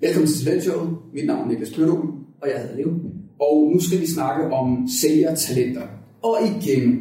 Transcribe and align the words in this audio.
Velkommen 0.00 0.28
til 0.28 0.44
Talentshowet. 0.44 0.98
Mit 1.14 1.26
navn 1.26 1.44
er 1.44 1.48
Niklas 1.48 1.74
Pørdum. 1.74 2.26
Og 2.42 2.48
jeg 2.48 2.60
hedder 2.60 2.76
Leo. 2.76 2.90
Og 3.40 3.70
nu 3.74 3.80
skal 3.80 4.00
vi 4.00 4.06
snakke 4.06 4.44
om 4.44 4.88
sælgertalenter. 5.00 5.82
Og 6.22 6.38
igen, 6.46 7.00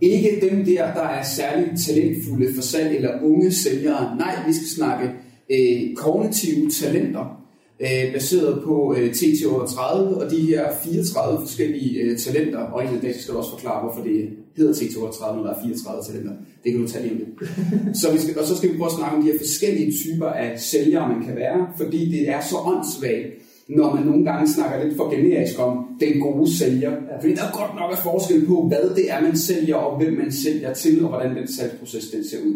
ikke 0.00 0.48
dem 0.50 0.64
der, 0.64 0.94
der 0.94 1.02
er 1.02 1.22
særligt 1.22 1.80
talentfulde 1.86 2.54
for 2.54 2.62
salg 2.62 2.96
eller 2.96 3.22
unge 3.22 3.52
sælgere. 3.52 4.16
Nej, 4.16 4.34
vi 4.46 4.52
skal 4.52 4.68
snakke 4.68 5.10
øh, 5.50 5.94
kognitive 5.96 6.70
talenter, 6.70 7.41
øh, 7.82 8.12
baseret 8.12 8.62
på 8.64 8.94
øh, 8.98 9.10
TT38 9.10 9.80
og 10.22 10.30
de 10.30 10.40
her 10.40 10.64
34 10.84 11.40
forskellige 11.46 12.00
øh, 12.00 12.18
talenter. 12.18 12.58
Og 12.58 12.84
en 12.84 13.00
dag 13.00 13.14
skal 13.14 13.34
du 13.34 13.38
også 13.38 13.50
forklare, 13.50 13.84
hvorfor 13.84 14.02
det 14.02 14.28
hedder 14.56 14.74
TT38, 14.74 15.36
når 15.36 15.42
der 15.42 15.50
er 15.54 15.62
34 15.62 16.02
talenter. 16.08 16.32
Det 16.64 16.72
kan 16.72 16.80
du 16.82 16.88
tage 16.88 17.02
lige 17.04 17.14
om 17.14 17.18
lidt. 17.18 17.50
så 18.00 18.12
vi 18.12 18.18
skal, 18.18 18.38
og 18.38 18.46
så 18.46 18.56
skal 18.56 18.72
vi 18.72 18.76
prøve 18.76 18.90
at 18.90 18.98
snakke 18.98 19.16
om 19.16 19.22
de 19.22 19.32
her 19.32 19.38
forskellige 19.38 19.92
typer 20.02 20.26
af 20.26 20.60
sælgere, 20.60 21.08
man 21.08 21.24
kan 21.26 21.36
være, 21.36 21.66
fordi 21.76 22.10
det 22.10 22.28
er 22.28 22.40
så 22.40 22.56
åndssvagt, 22.56 23.26
når 23.68 23.94
man 23.94 24.04
nogle 24.04 24.24
gange 24.24 24.52
snakker 24.52 24.84
lidt 24.84 24.96
for 24.96 25.14
generisk 25.14 25.58
om 25.58 25.86
den 26.00 26.20
gode 26.20 26.56
sælger. 26.58 26.90
Ja. 26.90 27.16
Fordi 27.20 27.34
der 27.34 27.42
er 27.42 27.58
godt 27.60 27.74
nok 27.80 27.92
er 27.92 27.96
forskel 27.96 28.46
på, 28.46 28.66
hvad 28.68 28.94
det 28.96 29.10
er, 29.10 29.20
man 29.20 29.36
sælger, 29.36 29.76
og 29.76 29.98
hvem 29.98 30.12
man 30.12 30.32
sælger 30.32 30.74
til, 30.74 31.04
og 31.04 31.08
hvordan 31.08 31.36
den 31.36 31.48
salgsproces 31.48 32.10
den 32.10 32.24
ser 32.28 32.38
ud. 32.46 32.54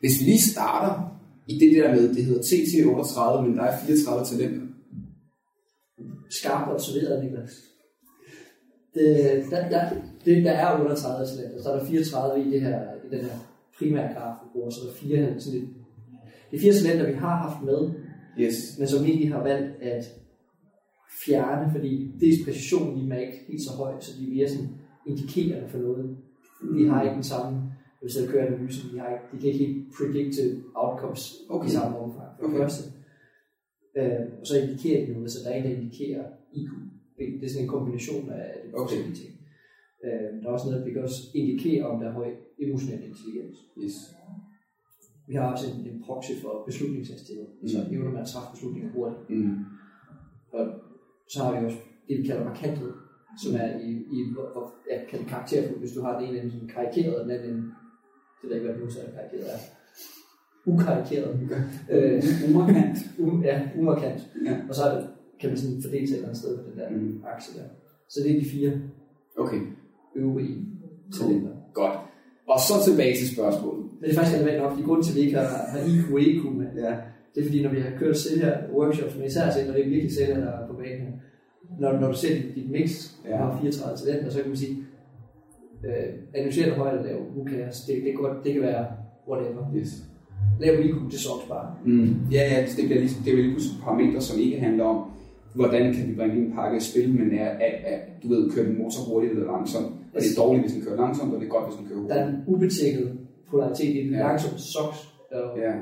Hvis 0.00 0.20
vi 0.20 0.24
lige 0.24 0.42
starter 0.42 1.19
i 1.50 1.58
det 1.58 1.70
der 1.76 1.94
med, 1.94 2.14
det 2.14 2.24
hedder 2.24 2.42
TT38, 2.42 3.40
men 3.42 3.56
der 3.56 3.62
er 3.62 3.78
34 3.86 4.26
talenter. 4.26 4.66
Skarpt 6.30 6.72
observeret, 6.74 7.24
Niklas. 7.24 7.54
Det, 8.94 9.06
der, 9.50 9.68
der, 9.68 9.82
det, 10.24 10.44
der 10.44 10.50
er 10.50 10.80
38 10.80 11.26
talenter, 11.26 11.62
så 11.62 11.68
er 11.70 11.78
der 11.78 11.84
34 11.84 12.44
i, 12.44 12.50
det 12.50 12.60
her, 12.60 12.80
i 13.04 13.16
den 13.16 13.20
her 13.20 13.36
primære 13.78 14.14
graf, 14.14 14.34
vi 14.42 14.48
bruger, 14.52 14.70
så 14.70 14.80
der 14.84 14.90
er 14.90 14.96
fire, 14.96 15.40
sådan 15.40 15.60
lidt, 15.60 15.70
det 16.50 16.56
er 16.56 16.60
fire 16.60 16.74
talenter, 16.74 17.06
vi 17.06 17.12
har 17.12 17.36
haft 17.36 17.64
med, 17.64 17.90
Yes. 18.38 18.78
men 18.78 18.88
som 18.88 19.04
vi 19.04 19.10
egentlig 19.10 19.32
har 19.32 19.42
valgt 19.42 19.82
at 19.82 20.04
fjerne, 21.26 21.72
fordi 21.72 22.12
dels 22.20 22.44
præcisionen 22.44 22.98
i 22.98 23.02
dem 23.02 23.12
er 23.12 23.18
ikke 23.18 23.44
helt 23.48 23.62
så 23.62 23.76
høj, 23.76 24.00
så 24.00 24.10
de 24.18 24.26
er 24.26 24.34
mere 24.34 24.48
sådan 24.48 24.68
indikerende 25.06 25.68
for 25.68 25.78
noget. 25.78 26.16
Vi 26.62 26.88
har 26.88 27.02
ikke 27.02 27.14
den 27.14 27.22
samme, 27.22 27.69
hvis 28.02 28.16
jeg 28.20 28.28
kører 28.28 28.46
analysen, 28.46 28.92
vi 28.92 28.98
har 28.98 29.08
ikke, 29.14 29.24
de 29.32 29.36
kan 29.40 29.48
ikke 29.52 29.64
helt 29.66 29.78
predicte 29.96 30.42
outcomes 30.74 31.22
okay. 31.48 31.68
i 31.68 31.70
samme 31.70 31.98
omfang. 31.98 32.28
For 32.38 32.46
okay. 32.46 32.56
første. 32.58 32.82
Øh, 33.98 34.20
og 34.40 34.46
så 34.46 34.54
indikerer 34.62 35.06
de 35.06 35.12
noget, 35.12 35.30
så 35.32 35.38
der 35.44 35.50
er 35.50 35.56
en, 35.58 35.64
der 35.64 35.76
indikerer 35.78 36.24
IQ. 36.58 36.70
Det 37.40 37.44
er 37.44 37.50
sådan 37.50 37.64
en 37.64 37.68
kombination 37.76 38.30
af 38.30 38.44
de 38.64 38.68
Okay. 38.74 38.80
forskellige 38.82 39.14
ting. 39.22 39.32
Øh, 40.04 40.28
der 40.42 40.48
er 40.48 40.52
også 40.52 40.66
noget, 40.70 40.86
vi 40.86 40.92
kan 40.92 41.02
også 41.02 41.20
indikere, 41.34 41.82
om 41.90 42.00
der 42.00 42.08
er 42.08 42.12
høj 42.12 42.30
emotionel 42.58 43.02
intelligens. 43.10 43.58
yes. 43.84 43.96
Vi 45.28 45.34
har 45.34 45.52
også 45.52 45.66
en, 45.72 45.86
en 45.90 46.02
proxy 46.06 46.32
for 46.42 46.62
beslutningshastighed, 46.66 47.46
mm. 47.62 47.68
så 47.68 47.78
Mm. 47.78 47.94
evner 47.96 48.10
man 48.10 48.22
at 48.22 48.28
træffe 48.28 48.50
beslutninger 48.54 48.90
hurtigt. 48.92 49.30
Mm. 49.30 49.56
Og 50.52 50.62
så 51.28 51.38
har 51.44 51.60
vi 51.60 51.66
også 51.66 51.78
det, 52.08 52.18
vi 52.18 52.22
kalder 52.26 52.44
markanthed, 52.44 52.92
som 53.42 53.54
er 53.54 53.70
i, 53.88 53.90
i 54.16 54.18
hvor, 54.32 54.74
ja, 54.90 55.04
kan 55.10 55.24
karakterfuld, 55.24 55.78
hvis 55.78 55.92
du 55.92 56.00
har 56.02 56.20
den 56.20 56.28
ene 56.28 56.50
sådan 56.50 56.68
karikeret, 56.68 57.16
og 57.18 57.24
den 57.24 57.30
anden 57.36 57.72
det 58.42 58.50
ved 58.50 58.56
jeg 58.56 58.60
ikke, 58.62 58.72
hvad 58.72 58.82
modsatte 58.84 59.10
karikeret 59.16 59.46
er. 59.54 59.58
Ukarikeret. 60.66 61.40
Øh, 61.90 62.22
Umarkant. 62.48 62.98
u, 63.18 63.40
ja, 63.42 63.60
umarkant. 63.78 64.20
Ja. 64.46 64.56
Og 64.68 64.74
så 64.74 65.02
kan 65.40 65.48
man 65.50 65.58
sådan 65.58 65.82
fordele 65.82 66.06
sig 66.06 66.14
et 66.14 66.16
eller 66.16 66.28
andet 66.28 66.38
sted 66.42 66.58
på 66.58 66.64
den 66.70 66.78
der 66.78 66.90
Mm. 66.90 67.22
akse 67.34 67.58
der. 67.58 67.64
Så 68.08 68.20
det 68.24 68.36
er 68.36 68.40
de 68.40 68.46
fire 68.50 68.72
Okay, 69.38 69.60
øvrige 70.16 70.56
talenter. 71.18 71.50
godt. 71.74 71.98
Og 72.48 72.58
så 72.68 72.74
tilbage 72.90 73.16
til 73.16 73.34
spørgsmålet. 73.34 73.84
Men 74.00 74.02
det 74.04 74.10
er 74.10 74.14
faktisk 74.18 74.36
relevant 74.36 74.62
nok, 74.62 74.70
fordi 74.72 74.82
grunden 74.84 75.04
til, 75.04 75.12
at 75.12 75.16
vi 75.16 75.20
ikke 75.20 75.36
har, 75.38 75.46
har 75.72 75.78
IQ 75.92 76.12
og 76.12 76.20
EQ 76.22 76.42
med, 76.60 76.66
Ja. 76.84 76.96
det 77.34 77.40
er 77.40 77.44
fordi, 77.48 77.62
når 77.62 77.70
vi 77.70 77.80
har 77.80 77.92
kørt 77.98 78.16
sælger 78.16 78.52
workshops 78.78 79.16
med 79.16 79.26
især 79.26 79.50
sælger, 79.50 79.66
når 79.68 79.74
det 79.76 79.84
er 79.86 79.88
virkelig 79.90 80.14
sælger, 80.18 80.40
der 80.40 80.50
er 80.58 80.66
på 80.68 80.74
banen 80.74 81.00
her, 81.06 81.12
når, 81.80 81.92
når 82.00 82.08
du 82.12 82.16
ser 82.16 82.34
dit, 82.34 82.54
dit 82.54 82.70
mix, 82.70 83.10
ja. 83.28 83.36
har 83.36 83.58
34 83.60 83.96
talenter, 83.98 84.30
så 84.30 84.38
kan 84.40 84.48
man 84.48 84.56
sige, 84.56 84.76
øh, 85.84 86.08
analysere 86.34 86.66
det 86.66 86.74
højt 86.74 86.92
eller 86.98 87.06
lav, 87.10 87.18
who 87.36 87.44
cares, 87.50 87.80
det, 87.86 87.94
det, 87.96 88.10
kan 88.12 88.14
godt, 88.24 88.44
det 88.44 88.52
kan 88.52 88.62
være 88.62 88.86
whatever. 89.28 89.62
Yes. 89.76 89.90
Lav 90.60 90.72
det 91.10 91.20
soks 91.20 91.44
bare. 91.48 91.74
Mm. 91.84 92.08
Ja, 92.32 92.42
ja, 92.52 92.58
det 92.76 92.84
bliver 92.86 93.00
lige, 93.00 93.16
det 93.24 93.32
er 93.32 93.36
lige 93.36 93.50
pludselig 93.54 93.76
parametre, 93.84 94.20
som 94.20 94.40
ikke 94.40 94.60
handler 94.60 94.84
om, 94.84 94.98
hvordan 95.54 95.94
kan 95.94 96.08
vi 96.08 96.14
bringe 96.14 96.36
en 96.36 96.52
pakke 96.52 96.76
i 96.76 96.80
spil, 96.80 97.10
men 97.18 97.32
er, 97.38 97.44
er, 97.66 97.72
er 97.92 97.98
du 98.22 98.28
ved, 98.28 98.50
kører 98.50 98.66
din 98.66 98.78
motor 98.82 99.00
hurtigt 99.10 99.32
eller 99.32 99.46
langsomt. 99.52 99.86
Og 100.14 100.20
det 100.20 100.28
er 100.32 100.42
dårligt, 100.42 100.62
hvis 100.64 100.72
den 100.74 100.82
kører 100.84 100.96
langsomt, 100.96 101.34
og 101.34 101.40
det 101.40 101.46
er 101.46 101.50
godt, 101.50 101.64
hvis 101.68 101.76
den 101.80 101.86
kører 101.88 102.00
Der 102.08 102.14
er 102.14 102.24
hurtigt. 102.24 102.48
en 102.48 102.54
ubetinget 102.54 103.18
polaritet 103.50 103.94
i 103.96 104.04
den 104.04 104.12
Ja. 104.12 104.18
langsomme 104.18 104.58
soks 104.58 104.98
og 105.32 105.58
Ja, 105.64 105.72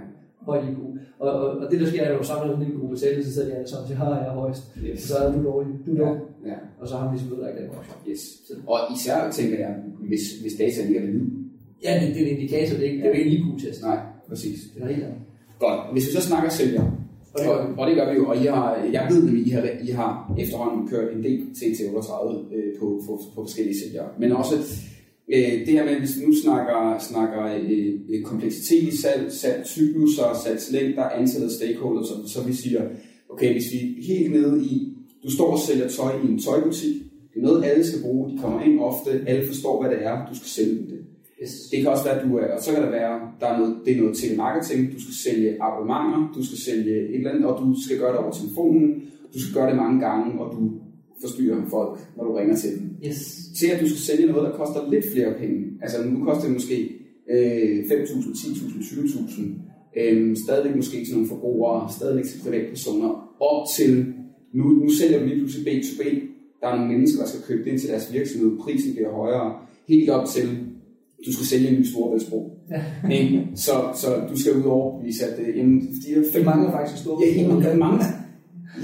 højt 0.49 0.65
IQ. 0.71 0.79
Og, 1.19 1.31
og, 1.33 1.51
og, 1.59 1.71
det 1.71 1.81
der 1.81 1.87
sker, 1.87 2.03
er, 2.03 2.13
at 2.13 2.19
du 2.19 2.25
samler 2.25 2.57
en 2.57 2.77
gruppe 2.81 2.97
sælger, 2.97 3.23
så 3.25 3.41
de 3.47 3.53
alle 3.53 3.69
sammen 3.69 3.83
og 3.83 3.89
siger, 3.89 3.99
har 3.99 4.23
jeg 4.25 4.31
højst. 4.43 4.65
yes. 4.85 5.01
Så 5.01 5.15
er 5.17 5.33
du 5.33 5.45
dårlig, 5.45 5.73
du 5.87 5.91
er 5.95 6.01
Ja, 6.01 6.05
dårlig. 6.09 6.21
Ja, 6.47 6.57
Og 6.81 6.89
så 6.89 6.97
har 6.97 7.11
vi 7.11 7.17
ligesom 7.17 7.33
ødelagt 7.33 7.59
den 7.59 7.69
workshop. 7.75 8.01
yes. 8.11 8.23
Og 8.67 8.79
især 8.97 9.31
tænker 9.31 9.59
jeg, 9.59 9.75
hvis, 10.09 10.21
hvis 10.41 10.53
data 10.59 10.87
ligger 10.87 11.01
ved. 11.01 11.21
Ja, 11.85 12.01
det, 12.01 12.15
det 12.15 12.23
er 12.23 12.27
en 12.27 12.37
indikator, 12.39 12.77
det 12.77 12.87
er 12.87 12.91
ikke, 12.91 13.03
det 13.03 13.11
er 13.11 13.13
ikke 13.15 13.31
en 13.31 13.37
IQ-test. 13.55 13.83
Nej, 13.83 13.99
præcis. 14.29 14.59
Det 14.75 14.83
er 14.83 14.89
helt 14.89 15.03
andet. 15.03 15.19
Godt. 15.59 15.93
Hvis 15.93 16.07
vi 16.07 16.13
så 16.13 16.21
snakker 16.23 16.51
sælger, 16.51 16.83
Og 17.35 17.39
det 17.41 17.49
og, 17.49 17.59
og 17.79 17.87
det 17.87 17.97
gør 17.97 18.11
vi 18.13 18.17
jo, 18.17 18.29
og 18.29 18.37
I 18.37 18.47
har, 18.47 18.77
jeg 18.93 19.07
ved, 19.11 19.29
at 19.29 19.47
I 19.47 19.51
har, 19.51 19.63
I 19.89 19.91
har 19.91 20.35
efterhånden 20.39 20.89
kørt 20.89 21.17
en 21.17 21.23
del 21.23 21.39
TT38 21.57 22.55
øh, 22.55 22.79
på, 22.81 23.03
på, 23.07 23.21
på 23.35 23.43
forskellige 23.43 23.77
sælgere. 23.85 24.09
Men 24.19 24.33
også 24.33 24.55
øh, 25.35 25.53
det 25.67 25.69
her 25.69 25.85
med, 25.85 25.99
hvis 25.99 26.19
vi 26.21 26.25
nu 26.27 26.33
snakker, 26.43 26.99
snakker 27.11 27.45
øh, 27.61 27.95
øh, 28.11 28.23
kompleksitet 28.23 28.83
i 28.83 28.97
salg, 28.97 29.33
salgscykluser, 29.33 30.41
salgslængder, 30.45 31.03
antallet 31.09 31.47
af 31.47 31.53
stakeholders, 31.53 32.07
så, 32.07 32.15
så 32.35 32.47
vi 32.47 32.53
siger, 32.53 32.83
okay, 33.31 33.53
hvis 33.53 33.73
vi 33.73 33.79
er 33.79 34.07
helt 34.15 34.33
nede 34.33 34.65
i, 34.65 34.88
du 35.29 35.33
står 35.33 35.51
og 35.57 35.59
sælger 35.59 35.89
tøj 35.89 36.13
i 36.25 36.27
en 36.33 36.39
tøjbutik, 36.39 36.95
det 37.31 37.37
er 37.41 37.47
noget, 37.49 37.65
alle 37.65 37.85
skal 37.87 38.03
bruge, 38.03 38.31
de 38.31 38.39
kommer 38.43 38.61
ind 38.67 38.81
ofte, 38.81 39.11
alle 39.27 39.47
forstår, 39.47 39.75
hvad 39.81 39.91
det 39.95 40.01
er, 40.11 40.17
du 40.31 40.35
skal 40.41 40.51
sælge 40.57 40.75
dem 40.79 40.87
det. 40.93 41.01
Yes. 41.43 41.53
Det 41.71 41.79
kan 41.81 41.91
også 41.95 42.05
være, 42.05 42.19
at 42.21 42.25
du 42.27 42.31
er, 42.37 42.49
og 42.57 42.63
så 42.63 42.71
kan 42.73 42.83
det 42.83 42.93
være, 43.01 43.15
der 43.41 43.47
er 43.47 43.59
noget, 43.59 43.75
det 43.85 43.93
er 43.93 44.01
noget 44.01 44.17
telemarketing, 44.17 44.81
du 44.95 45.01
skal 45.05 45.17
sælge 45.27 45.49
abonnementer, 45.67 46.21
du 46.37 46.43
skal 46.49 46.59
sælge 46.69 46.95
et 47.13 47.17
eller 47.17 47.31
andet, 47.31 47.47
og 47.51 47.55
du 47.63 47.67
skal 47.85 47.99
gøre 47.99 48.13
det 48.13 48.21
over 48.23 48.33
telefonen, 48.41 48.85
du 49.35 49.39
skal 49.41 49.55
gøre 49.59 49.69
det 49.71 49.77
mange 49.77 49.99
gange, 50.07 50.41
og 50.43 50.47
du 50.57 50.63
forstyrrer 51.23 51.61
folk, 51.77 51.95
når 52.17 52.25
du 52.25 52.33
ringer 52.39 52.57
til 52.57 52.71
dem. 52.77 52.85
Yes. 53.07 53.21
Til 53.59 53.67
at 53.73 53.81
du 53.83 53.87
skal 53.89 54.03
sælge 54.09 54.27
noget, 54.33 54.45
der 54.49 54.59
koster 54.61 54.91
lidt 54.91 55.07
flere 55.15 55.33
penge. 55.41 55.59
Altså 55.83 55.97
nu 56.05 56.25
koster 56.25 56.45
det 56.45 56.53
måske 56.59 56.79
øh, 57.35 57.79
5.000, 57.79 58.39
10.000, 58.43 58.99
20.000. 59.37 59.69
Øh, 60.01 60.37
stadigvæk 60.45 60.77
måske 60.77 61.05
til 61.05 61.15
nogle 61.15 61.29
forbrugere, 61.29 61.93
stadigvæk 61.99 62.25
til 62.25 62.41
privatpersoner. 62.45 63.11
Op 63.41 63.67
til, 63.77 64.15
nu, 64.55 64.65
nu 64.65 64.91
sælger 64.93 65.19
du 65.19 65.25
lige 65.25 65.39
pludselig 65.39 65.67
B2B. 65.69 66.03
Der 66.61 66.69
er 66.69 66.77
nogle 66.77 66.93
mennesker, 66.93 67.21
der 67.23 67.29
skal 67.29 67.41
købe 67.49 67.65
det 67.65 67.71
ind 67.71 67.79
til 67.81 67.89
deres 67.89 68.13
virksomhed. 68.13 68.59
Prisen 68.59 68.93
bliver 68.95 69.13
højere. 69.13 69.53
Helt 69.89 70.11
op 70.11 70.27
til, 70.29 70.45
du 71.27 71.33
skal 71.33 71.47
sælge 71.47 71.69
en 71.69 71.75
ny 71.81 71.85
storebæltsbro. 71.85 72.53
Ja. 73.11 73.23
Så, 73.65 73.73
så 73.95 74.09
du 74.31 74.41
skal 74.41 74.53
ud 74.57 74.63
over 74.65 75.05
vise, 75.05 75.25
at 75.27 75.39
det 75.39 75.55
inden 75.55 75.81
de 75.81 76.15
her 76.15 76.23
Det 76.23 76.33
fem 76.33 76.45
mangler 76.45 76.71
faktisk 76.71 76.97
en 76.99 77.03
stor 77.05 77.23
Ja, 77.27 77.33
helt 77.33 77.49
mange. 77.49 77.75
mange. 77.79 78.05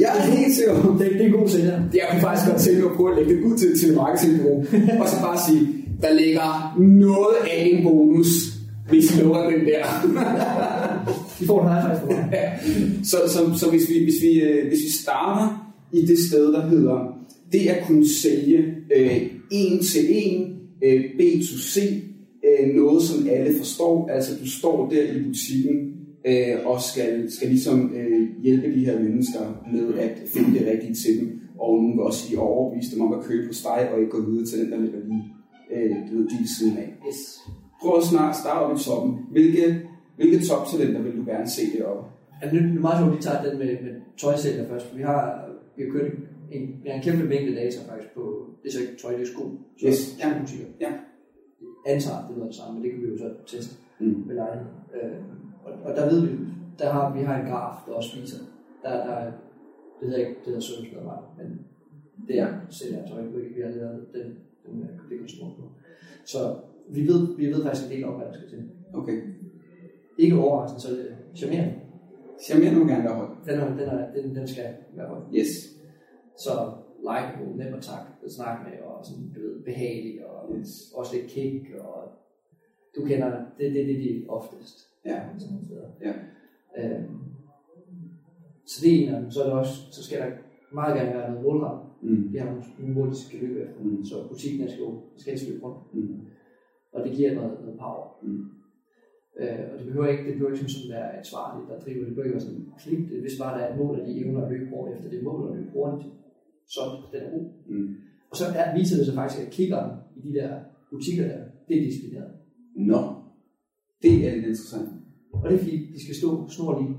Jeg 0.00 0.10
er 0.18 0.36
helt 0.36 0.54
sikker 0.54 0.80
på, 0.82 0.88
det, 0.98 1.10
det 1.12 1.26
er 1.26 1.30
god 1.30 1.48
sælger. 1.48 1.72
jeg 1.94 2.06
kunne 2.10 2.20
faktisk 2.20 2.50
godt 2.50 2.60
tænke 2.60 2.82
på 2.96 3.04
at 3.04 3.16
lægge 3.18 3.34
det 3.36 3.42
ud 3.44 3.56
til, 3.58 3.78
til 3.78 3.88
et 3.90 3.96
marketingbureau, 3.96 4.58
og 5.02 5.08
så 5.08 5.16
bare 5.22 5.38
sige, 5.48 5.68
der 6.02 6.12
ligger 6.14 6.76
noget 6.80 7.36
af 7.50 7.68
en 7.72 7.82
bonus, 7.82 8.26
hvis 8.88 9.16
I 9.16 9.22
lukker 9.22 9.50
den 9.50 9.60
der. 9.66 9.84
De 11.44 11.48
får 11.48 11.62
en 11.62 11.68
high 11.68 12.00
five. 12.00 12.28
Ja. 12.32 12.58
så, 13.10 13.16
så, 13.28 13.58
så 13.58 13.70
hvis, 13.70 13.90
vi, 13.90 14.02
hvis, 14.04 14.22
vi, 14.22 14.40
øh, 14.40 14.68
hvis 14.68 14.80
vi 14.84 14.92
starter 15.02 15.74
i 15.92 16.06
det 16.06 16.18
sted, 16.18 16.52
der 16.52 16.68
hedder, 16.68 16.98
det 17.52 17.68
at 17.68 17.84
kunne 17.86 18.08
sælge 18.08 18.58
øh, 18.96 19.22
en 19.50 19.78
til 19.82 20.04
en, 20.08 20.56
øh, 20.84 21.04
B2C, 21.04 21.80
øh, 22.44 22.74
noget 22.74 23.02
som 23.02 23.28
alle 23.30 23.58
forstår, 23.58 24.08
altså 24.08 24.32
du 24.40 24.50
står 24.50 24.88
der 24.90 25.02
i 25.02 25.22
butikken 25.22 25.92
øh, 26.26 26.66
og 26.66 26.80
skal, 26.80 27.32
skal 27.32 27.48
ligesom 27.48 27.94
øh, 27.96 28.28
hjælpe 28.42 28.74
de 28.74 28.84
her 28.84 28.98
mennesker 29.00 29.40
med 29.72 29.98
at 29.98 30.22
finde 30.26 30.58
det 30.58 30.66
rigtige 30.72 30.94
til 30.94 31.20
dem, 31.20 31.40
og 31.58 31.76
nogen 31.76 31.96
vil 31.96 32.04
også 32.04 32.26
lige 32.28 32.40
overbevise 32.40 32.94
dem 32.94 33.02
om 33.02 33.12
at 33.12 33.24
købe 33.24 33.46
på 33.48 33.54
steg 33.54 33.88
og 33.92 34.00
ikke 34.00 34.10
gå 34.10 34.20
videre 34.30 34.46
til 34.46 34.58
den, 34.58 34.72
der 34.72 34.80
ligger 34.80 34.98
lige, 35.08 35.24
øh, 35.74 35.96
du 36.10 36.16
ved, 36.16 36.24
ved 36.40 36.48
siden 36.58 36.76
af. 36.78 36.88
Yes. 37.08 37.20
Prøv 37.82 37.98
at 37.98 38.04
snart 38.04 38.36
starte 38.36 38.64
op 38.64 38.76
i 38.76 38.82
toppen. 38.82 39.14
Hvilke, 39.32 39.80
hvilke 40.16 40.46
toptalenter 40.46 41.02
vil 41.02 41.16
du 41.16 41.24
gerne 41.24 41.48
se 41.48 41.62
deroppe? 41.78 42.10
Altså, 42.42 42.56
nu, 42.56 42.62
nu 42.62 42.68
er 42.68 42.72
det 42.72 42.80
meget 42.80 42.98
sjovt, 42.98 43.12
at 43.12 43.16
vi 43.18 43.22
tager 43.22 43.42
den 43.44 43.58
med, 43.58 43.66
med 43.82 43.94
tøjsælger 44.16 44.68
først, 44.68 44.86
for 44.86 44.96
vi 44.96 45.02
har, 45.02 45.48
vi 45.76 45.82
har 45.84 45.90
kørt 45.90 46.12
en, 46.52 46.62
vi 46.82 46.88
har 46.88 46.96
en 46.96 47.02
kæmpe 47.02 47.24
mængde 47.24 47.54
data 47.54 47.78
faktisk 47.90 48.14
på, 48.14 48.22
det 48.62 48.68
er 48.68 48.72
så 48.72 48.80
ikke 48.80 48.96
tøj, 49.02 49.12
det 49.12 49.22
er 49.22 49.26
sko. 49.34 49.44
Så 49.80 49.86
Yes. 49.86 50.16
ja. 50.20 50.40
butikker. 50.40 50.66
Ja. 50.80 50.92
Antager, 51.86 52.28
det 52.28 52.42
er 52.42 52.46
det 52.46 52.54
samme, 52.54 52.74
men 52.74 52.82
det 52.84 52.90
kan 52.92 53.02
vi 53.02 53.08
jo 53.08 53.18
så 53.18 53.28
teste 53.46 53.74
Mm. 54.00 54.22
med 54.26 54.34
lejlighed. 54.34 54.66
Øh, 54.94 55.18
og, 55.64 55.72
og, 55.84 55.96
der 55.96 56.10
ved 56.10 56.20
vi, 56.26 56.36
der 56.78 56.92
har, 56.92 57.14
vi 57.16 57.20
har 57.24 57.40
en 57.40 57.46
graf, 57.50 57.74
der 57.86 57.92
også 57.92 58.20
viser, 58.20 58.38
der, 58.82 58.90
der 59.06 59.12
er, 59.12 59.32
det 60.00 60.08
hedder 60.08 60.18
ikke, 60.18 60.30
det 60.30 60.46
hedder 60.46 60.60
servicemedarbejder, 60.60 61.34
men 61.38 61.60
det 62.28 62.38
er 62.38 62.48
sælger 62.70 63.06
tøj, 63.06 63.22
vi 63.22 63.60
har 63.62 63.70
lavet 63.70 64.06
den, 64.14 64.22
den, 64.66 64.74
den 64.80 64.90
det 65.10 65.18
konstruktion 65.18 65.52
på. 65.60 65.64
Så 66.24 66.38
vi 66.88 67.08
ved, 67.08 67.36
vi 67.36 67.46
ved 67.46 67.64
faktisk 67.64 67.86
en 67.86 67.92
del 67.96 68.04
om, 68.04 68.14
hvad 68.14 68.26
der 68.26 68.32
skal 68.32 68.48
til. 68.48 68.62
Okay. 68.94 69.20
Ikke 70.18 70.36
overraskende, 70.36 70.82
så 70.82 70.88
er 70.88 70.96
det 70.96 71.16
charmerende. 71.34 71.74
Charmerende 72.46 72.78
må 72.80 72.86
gerne 72.86 73.04
være 73.04 73.14
høj. 73.14 73.28
Den, 73.46 73.60
er, 73.60 73.68
den, 73.68 73.78
er, 73.80 74.12
den, 74.14 74.36
den 74.36 74.48
skal 74.48 74.64
være 74.96 75.08
høj. 75.08 75.20
Yes. 75.34 75.48
Så 76.38 76.50
likeable, 77.00 77.56
nem 77.56 77.74
at 77.74 77.82
tak, 77.82 78.06
at 78.24 78.32
snakke 78.32 78.64
med, 78.64 78.78
og 78.88 79.04
sådan, 79.06 79.32
du 79.34 79.40
ved, 79.40 79.62
behagelig, 79.64 80.26
og 80.26 80.34
Yes. 80.58 80.92
også 80.96 81.16
lidt 81.16 81.26
kick, 81.30 81.74
og 81.80 82.12
du 82.96 83.04
kender 83.04 83.30
det, 83.30 83.46
det, 83.58 83.74
det, 83.74 83.86
det 83.86 83.94
er 83.96 84.20
de 84.20 84.24
oftest. 84.28 84.88
Ja. 85.06 85.20
Sådan 85.38 85.64
steder. 85.66 85.88
Ja. 86.00 86.12
Øhm, 86.78 87.18
så 88.66 88.80
det 88.82 88.94
er 88.94 89.08
en 89.08 89.14
af 89.14 89.20
dem. 89.20 89.30
Så, 89.30 89.42
er 89.42 89.46
der 89.48 89.56
også, 89.56 89.92
så 89.92 90.04
skal 90.04 90.20
der 90.20 90.30
meget 90.72 90.96
gerne 90.96 91.14
være 91.14 91.30
noget 91.30 91.44
målrettet. 91.44 91.86
Mm. 92.02 92.32
Vi 92.32 92.38
har 92.38 92.46
nogle, 92.46 92.94
mål, 92.94 93.10
de 93.10 93.16
skal 93.16 93.40
løbe 93.40 93.60
efter. 93.60 93.80
Mm. 93.80 94.04
Så 94.04 94.28
butikken 94.28 94.66
er 94.66 94.70
skal 94.70 94.82
jo 94.84 95.00
skal 95.16 95.38
løbe 95.48 95.64
rundt. 95.64 95.94
Mm. 95.94 96.20
Og 96.92 97.04
det 97.04 97.12
giver 97.12 97.34
noget, 97.34 97.60
noget 97.60 97.78
power. 97.78 98.18
Mm. 98.22 98.48
Øh, 99.40 99.64
og 99.72 99.74
det 99.78 99.86
behøver 99.86 100.08
ikke, 100.12 100.24
det 100.26 100.32
behøver 100.32 100.52
ikke 100.52 100.72
sådan 100.72 100.92
være 100.96 101.08
ansvarligt, 101.20 101.68
der 101.70 101.76
driver 101.84 102.00
det. 102.00 102.06
Det 102.08 102.14
behøver 102.14 102.28
ikke 102.28 102.38
være 102.38 102.46
sådan 102.48 102.66
klip. 102.82 103.02
Hvis 103.24 103.38
bare 103.42 103.52
der 103.58 103.64
er 103.64 103.70
et 103.72 103.78
mål, 103.82 104.00
at 104.00 104.06
de 104.08 104.18
evner 104.20 104.40
at 104.44 104.50
løbe 104.52 104.70
hårdt 104.72 104.88
efter 104.94 105.08
det 105.10 105.22
mål, 105.28 105.40
og 105.48 105.56
løbe 105.56 105.70
hurtigt, 105.76 106.12
så 106.74 106.80
den 107.12 107.20
er 107.26 107.30
god. 107.36 107.46
Mm. 107.68 107.88
Og 108.30 108.36
så 108.36 108.44
er, 108.60 108.66
viser 108.78 108.96
det 108.96 109.06
sig 109.06 109.14
faktisk, 109.20 109.42
at 109.46 109.50
kiggeren 109.58 109.90
i 110.16 110.20
de 110.28 110.32
der 110.38 110.50
butikker 110.92 111.24
der, 111.30 111.40
det 111.68 111.74
er 111.78 111.82
disciplineret. 111.86 112.32
Nå. 112.76 113.00
Det 114.02 114.12
er 114.26 114.30
lidt 114.34 114.46
interessant. 114.52 114.88
Og 115.32 115.50
det 115.50 115.54
er 115.54 115.62
fordi, 115.64 115.76
de 115.94 115.98
skal 116.04 116.14
stå 116.20 116.48
snorlige. 116.48 116.90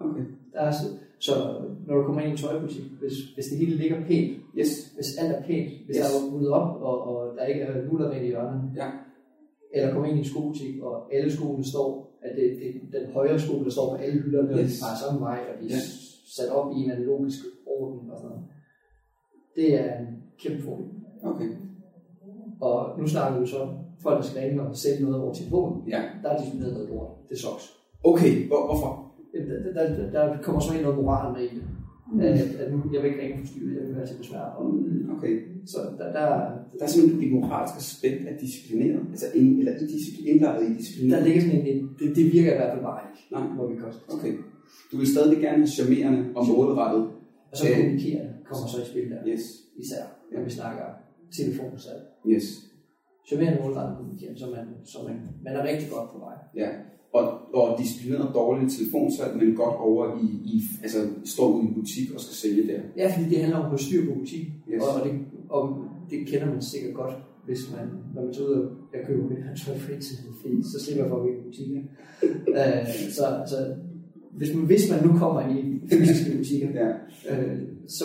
Okay. 0.00 0.24
Der 0.52 0.60
er 0.60 0.70
så, 0.70 0.86
så 1.20 1.32
når 1.86 1.94
du 1.96 2.02
kommer 2.04 2.20
ind 2.20 2.28
i 2.28 2.32
en 2.32 2.36
tøjbutik, 2.38 2.84
hvis, 3.00 3.16
hvis 3.34 3.46
det 3.50 3.58
hele 3.58 3.76
ligger 3.76 4.06
pænt, 4.06 4.32
Yes. 4.58 4.92
hvis 4.94 5.16
alt 5.20 5.32
er 5.32 5.42
pænt, 5.42 5.68
hvis 5.86 5.96
Yes. 5.96 6.04
der 6.12 6.18
er 6.18 6.34
ryddet 6.34 6.50
op, 6.50 6.70
og, 6.82 6.96
og 7.08 7.36
der 7.36 7.44
ikke 7.44 7.60
er 7.60 7.84
nuller 7.86 8.12
i 8.12 8.26
hjørnet, 8.26 8.60
Ja. 8.76 8.88
Eller 9.78 9.92
kommer 9.92 10.08
ind 10.08 10.16
i 10.18 10.24
en 10.24 10.30
skobutik, 10.32 10.74
og 10.82 11.14
alle 11.14 11.30
skoene 11.36 11.64
står, 11.64 12.18
at 12.22 12.30
det, 12.36 12.44
det 12.60 12.66
er 13.00 13.04
den 13.04 13.12
højre 13.12 13.38
sko, 13.38 13.64
der 13.64 13.70
står 13.70 13.86
på 13.90 13.96
alle 14.02 14.20
hylderne, 14.22 14.50
og 14.54 14.58
Yes. 14.60 14.72
de 14.72 14.76
peger 14.82 14.98
samme 15.04 15.20
vej, 15.20 15.38
og 15.50 15.54
de 15.62 15.66
er 15.66 15.70
Ja. 15.74 15.80
sat 16.36 16.50
op 16.58 16.66
i 16.72 16.74
en 16.74 16.80
eller 16.82 16.94
anden 16.94 17.06
logisk 17.12 17.38
orden 17.66 18.10
og 18.10 18.16
sådan 18.18 18.30
noget. 18.30 18.44
Det 19.56 19.68
er 19.84 19.98
en 19.98 20.06
kæmpe 20.42 20.62
fordel. 20.62 20.86
Okay. 21.22 21.50
Og 22.60 23.00
nu 23.00 23.06
snakker 23.06 23.40
vi 23.40 23.46
så 23.46 23.68
folk, 24.02 24.16
der 24.16 24.22
skal 24.28 24.42
ringe 24.42 24.62
og 24.62 24.76
sælge 24.76 25.02
noget 25.04 25.22
over 25.22 25.34
telefonen. 25.34 25.88
Ja. 25.88 26.02
Der 26.22 26.28
er 26.30 26.36
disciplineret 26.38 26.72
noget 26.74 26.88
lort. 26.88 27.08
Det 27.28 27.34
er 27.34 27.38
soks. 27.46 27.64
Okay. 28.04 28.46
Hvor, 28.48 28.66
hvorfor? 28.66 29.12
Der, 29.34 29.72
der, 29.72 30.10
der, 30.10 30.26
der 30.34 30.42
kommer 30.42 30.60
så 30.60 30.72
ind 30.74 30.82
noget 30.82 30.98
moral 30.98 31.32
med 31.36 31.42
i 31.42 31.54
det. 31.54 31.62
Mm. 32.12 32.20
At, 32.20 32.38
at 32.62 32.66
nu, 32.72 32.76
jeg 32.94 33.00
vil 33.02 33.10
ikke 33.10 33.22
ringe 33.22 33.38
forstyrre, 33.44 33.74
jeg 33.78 33.82
vil 33.88 33.96
være 33.96 34.06
til 34.06 34.18
besvær. 34.22 34.44
Mm, 34.62 35.10
Okay. 35.16 35.34
så 35.72 35.78
der, 35.98 36.08
der, 36.18 36.26
Der 36.78 36.84
er 36.86 36.90
simpelthen 36.94 37.22
det 37.22 37.30
moralske 37.36 37.76
aspekt 37.76 38.20
af 38.30 38.34
disciplineret. 38.44 39.00
Altså 39.14 39.26
ind, 39.34 39.58
eller 39.60 39.72
indlejret 40.32 40.62
i 40.70 40.74
disciplin. 40.80 41.10
der 41.12 41.24
ligger 41.26 41.40
sådan 41.40 41.66
en, 41.66 41.78
det, 41.98 42.06
det, 42.16 42.24
virker 42.32 42.52
i 42.52 42.58
hvert 42.60 42.72
fald 42.74 42.84
bare 42.90 43.00
ikke, 43.08 43.20
Nej. 43.34 43.46
må 43.56 43.62
vi 43.72 43.76
konstatere. 43.84 44.14
Okay. 44.18 44.32
Du 44.92 44.94
vil 45.00 45.08
stadig 45.14 45.38
gerne 45.46 45.56
have 45.64 45.72
charmerende 45.78 46.20
og 46.36 46.42
målrettet. 46.48 47.02
Og 47.50 47.56
så 47.58 47.64
Øh. 47.68 47.76
kommunikere 47.76 48.24
kommer 48.48 48.66
så 48.72 48.78
i 48.84 48.86
spil 48.90 49.06
der, 49.12 49.20
Yes. 49.32 49.44
især 49.82 50.02
når 50.32 50.44
vi 50.44 50.50
snakker 50.58 50.84
telefonsalg. 51.38 52.02
Yes. 52.32 52.46
Charmerende 53.28 53.58
målrettet 53.62 53.96
kommunikere, 53.98 54.32
så 54.42 54.46
man, 54.56 54.64
så 54.92 54.98
man, 55.08 55.16
man 55.44 55.52
er 55.58 55.62
rigtig 55.70 55.88
godt 55.94 56.08
på 56.12 56.18
vej. 56.26 56.36
Ja. 56.62 56.68
Og, 57.12 57.24
og 57.54 57.78
disciplineret 57.80 58.34
dårligt 58.34 58.72
telefonsalg, 58.78 59.36
men 59.38 59.54
godt 59.62 59.76
over 59.88 60.04
i, 60.24 60.26
i 60.54 60.56
altså 60.82 60.98
står 61.34 61.46
ude 61.52 61.62
i 61.64 61.68
en 61.68 61.74
butik 61.74 62.06
og 62.14 62.20
skal 62.20 62.36
sælge 62.42 62.62
der. 62.72 62.80
Ja, 63.00 63.06
fordi 63.14 63.26
det 63.30 63.38
handler 63.42 63.58
om 63.58 63.64
at 63.64 63.68
holde 63.72 63.84
styr 63.84 64.02
på 64.08 64.12
butikken, 64.20 64.52
Yes. 64.72 64.82
og, 64.82 64.88
og, 64.94 65.00
det, 65.06 65.12
og 65.56 65.62
det 66.10 66.18
kender 66.30 66.46
man 66.52 66.62
sikkert 66.72 66.94
godt, 66.94 67.14
hvis 67.46 67.62
man, 67.74 67.86
når 68.14 68.22
man 68.24 68.32
tager 68.34 68.48
ud 68.48 68.54
og 68.60 68.64
jeg 68.94 69.00
køber 69.06 69.24
mit 69.28 69.38
tøj 69.64 69.74
internet, 69.74 70.32
fordi 70.40 70.56
så 70.72 70.76
slipper 70.84 71.02
jeg 71.04 71.10
for 71.10 71.16
at 71.20 71.22
gå 71.24 71.28
i 71.34 71.42
butikker. 71.48 71.80
uh, 72.58 72.86
så, 73.18 73.24
så 73.52 73.58
hvis, 74.38 74.50
man, 74.54 74.64
hvis 74.70 74.84
man 74.92 75.00
nu 75.06 75.10
kommer 75.22 75.40
i 75.56 75.58
fysiske 75.92 76.36
butikker, 76.38 76.68
Ja. 76.80 76.88
øh, 77.30 77.58
så 77.98 78.04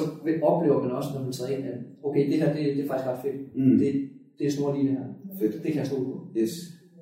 oplever 0.52 0.80
man 0.84 0.92
også, 1.00 1.10
når 1.16 1.22
man 1.24 1.32
træder 1.38 1.52
ind, 1.58 1.66
at 1.74 1.78
okay, 2.08 2.24
det 2.32 2.36
her 2.42 2.50
det, 2.56 2.64
det 2.76 2.84
er 2.84 2.88
faktisk 2.92 3.08
ret 3.12 3.22
fedt. 3.26 3.40
Mm. 3.58 3.78
Det, 3.82 3.92
det 4.40 4.48
er 4.48 4.52
snorlige 4.52 4.84
det 4.88 4.92
her. 4.98 5.06
Fedt. 5.40 5.54
Det 5.64 5.70
kan 5.72 5.80
jeg 5.84 5.88
stole 5.88 6.06
på. 6.06 6.16
Yes. 6.38 6.52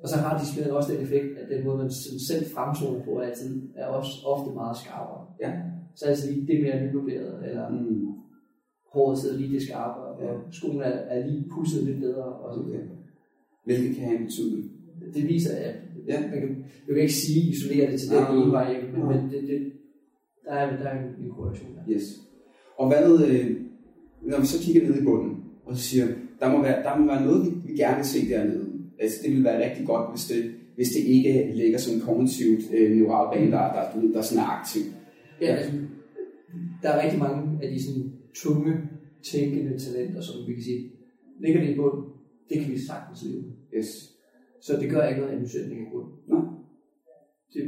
Og 0.02 0.08
så 0.08 0.16
har 0.16 0.38
disciplinen 0.38 0.76
også 0.76 0.92
den 0.92 1.02
effekt, 1.02 1.38
at 1.40 1.46
den 1.56 1.64
måde, 1.64 1.78
man 1.78 1.90
selv 2.28 2.44
fremtoner 2.54 3.04
på 3.04 3.18
altid, 3.18 3.62
er 3.76 3.86
også 3.86 4.12
ofte 4.26 4.54
meget 4.54 4.76
skarpere. 4.76 5.22
Ja. 5.40 5.52
Så 5.94 6.04
altså 6.06 6.30
lige 6.30 6.46
det 6.46 6.62
mere 6.62 6.86
nybarberet, 6.86 7.48
eller 7.48 7.68
Mm. 7.70 8.06
håret 8.92 9.18
sidder 9.18 9.36
lige 9.38 9.52
det 9.54 9.62
skarpere, 9.62 10.04
og 10.06 10.22
Ja. 10.22 10.32
skoene 10.50 10.84
er, 10.84 10.90
er 11.14 11.26
lige 11.26 11.44
pudset 11.54 11.84
lidt 11.84 12.00
bedre. 12.00 12.24
Og 12.24 12.54
så 12.54 12.60
Okay. 12.60 12.78
Hvilket 13.64 13.96
kan 13.96 14.04
have 14.04 14.18
en 14.18 14.24
betydning. 14.26 14.70
Det 15.14 15.28
viser, 15.28 15.56
at 15.56 15.74
Ja. 16.08 16.20
man 16.20 16.30
kan, 16.40 16.48
jeg 16.86 16.94
kan 16.94 17.02
ikke 17.02 17.12
sige, 17.14 17.50
isolere 17.50 17.90
det 17.92 18.00
til 18.00 18.10
den 18.10 18.18
Nej. 18.22 18.34
ene 18.42 18.52
vej, 18.52 18.82
men, 18.92 19.06
men 19.08 19.30
det, 19.30 19.42
det, 19.48 19.72
der, 20.44 20.52
er, 20.52 20.76
der 20.76 20.84
er 20.88 20.98
en, 21.02 21.24
en 21.24 21.30
korrelation 21.30 21.70
der. 21.76 21.82
Yes. 21.94 22.02
Og 22.78 22.88
hvad, 22.88 23.28
øh, 23.28 23.56
når 24.22 24.40
vi 24.40 24.46
så 24.46 24.58
kigger 24.64 24.88
ned 24.88 25.00
i 25.00 25.04
bunden, 25.04 25.44
og 25.66 25.76
så 25.76 25.82
siger, 25.82 26.06
der 26.40 26.52
må 26.52 26.62
være, 26.62 26.82
der 26.82 26.98
må 26.98 27.06
være 27.06 27.24
noget, 27.24 27.46
vi, 27.46 27.50
vi 27.66 27.72
gerne 27.76 27.96
vil 27.96 28.04
se 28.04 28.28
dernede. 28.30 28.61
Altså, 29.02 29.18
det 29.22 29.30
vil 29.34 29.44
være 29.44 29.64
rigtig 29.64 29.86
godt, 29.86 30.10
hvis 30.12 30.24
det, 30.30 30.40
hvis 30.76 30.90
det 30.94 31.02
ikke 31.14 31.52
ligger 31.54 31.78
som 31.78 31.94
en 31.94 32.00
kognitivt 32.08 32.62
øh, 32.74 32.90
neuralbane, 32.96 33.50
der, 33.56 33.64
der, 33.76 33.82
der, 33.90 34.12
der 34.12 34.18
er 34.18 34.28
sådan 34.28 34.44
er 34.44 34.48
aktiv. 34.58 34.82
Ja, 35.40 35.46
altså, 35.56 35.72
der 36.82 36.88
er 36.88 37.02
rigtig 37.02 37.20
mange 37.26 37.40
af 37.62 37.68
de 37.72 37.78
sådan, 37.84 38.12
tunge, 38.34 38.72
tænkende 39.30 39.78
talenter, 39.84 40.20
som 40.20 40.34
vi 40.48 40.52
kan 40.54 40.62
sige, 40.62 40.82
ligger 41.42 41.60
det 41.60 41.70
i 41.70 41.76
bunden, 41.76 42.04
det 42.48 42.56
kan 42.60 42.72
vi 42.72 42.78
sagtens 42.90 43.20
leve. 43.26 43.44
Yes. 43.76 43.90
Så 44.60 44.70
det 44.80 44.90
gør 44.90 45.08
ikke 45.08 45.20
noget, 45.20 45.32
at 45.32 45.36
analysere 45.36 45.68
ligger 45.68 45.86
i 45.86 45.92
bunden. 45.92 46.12
Nå. 46.28 46.38
Det, 47.54 47.62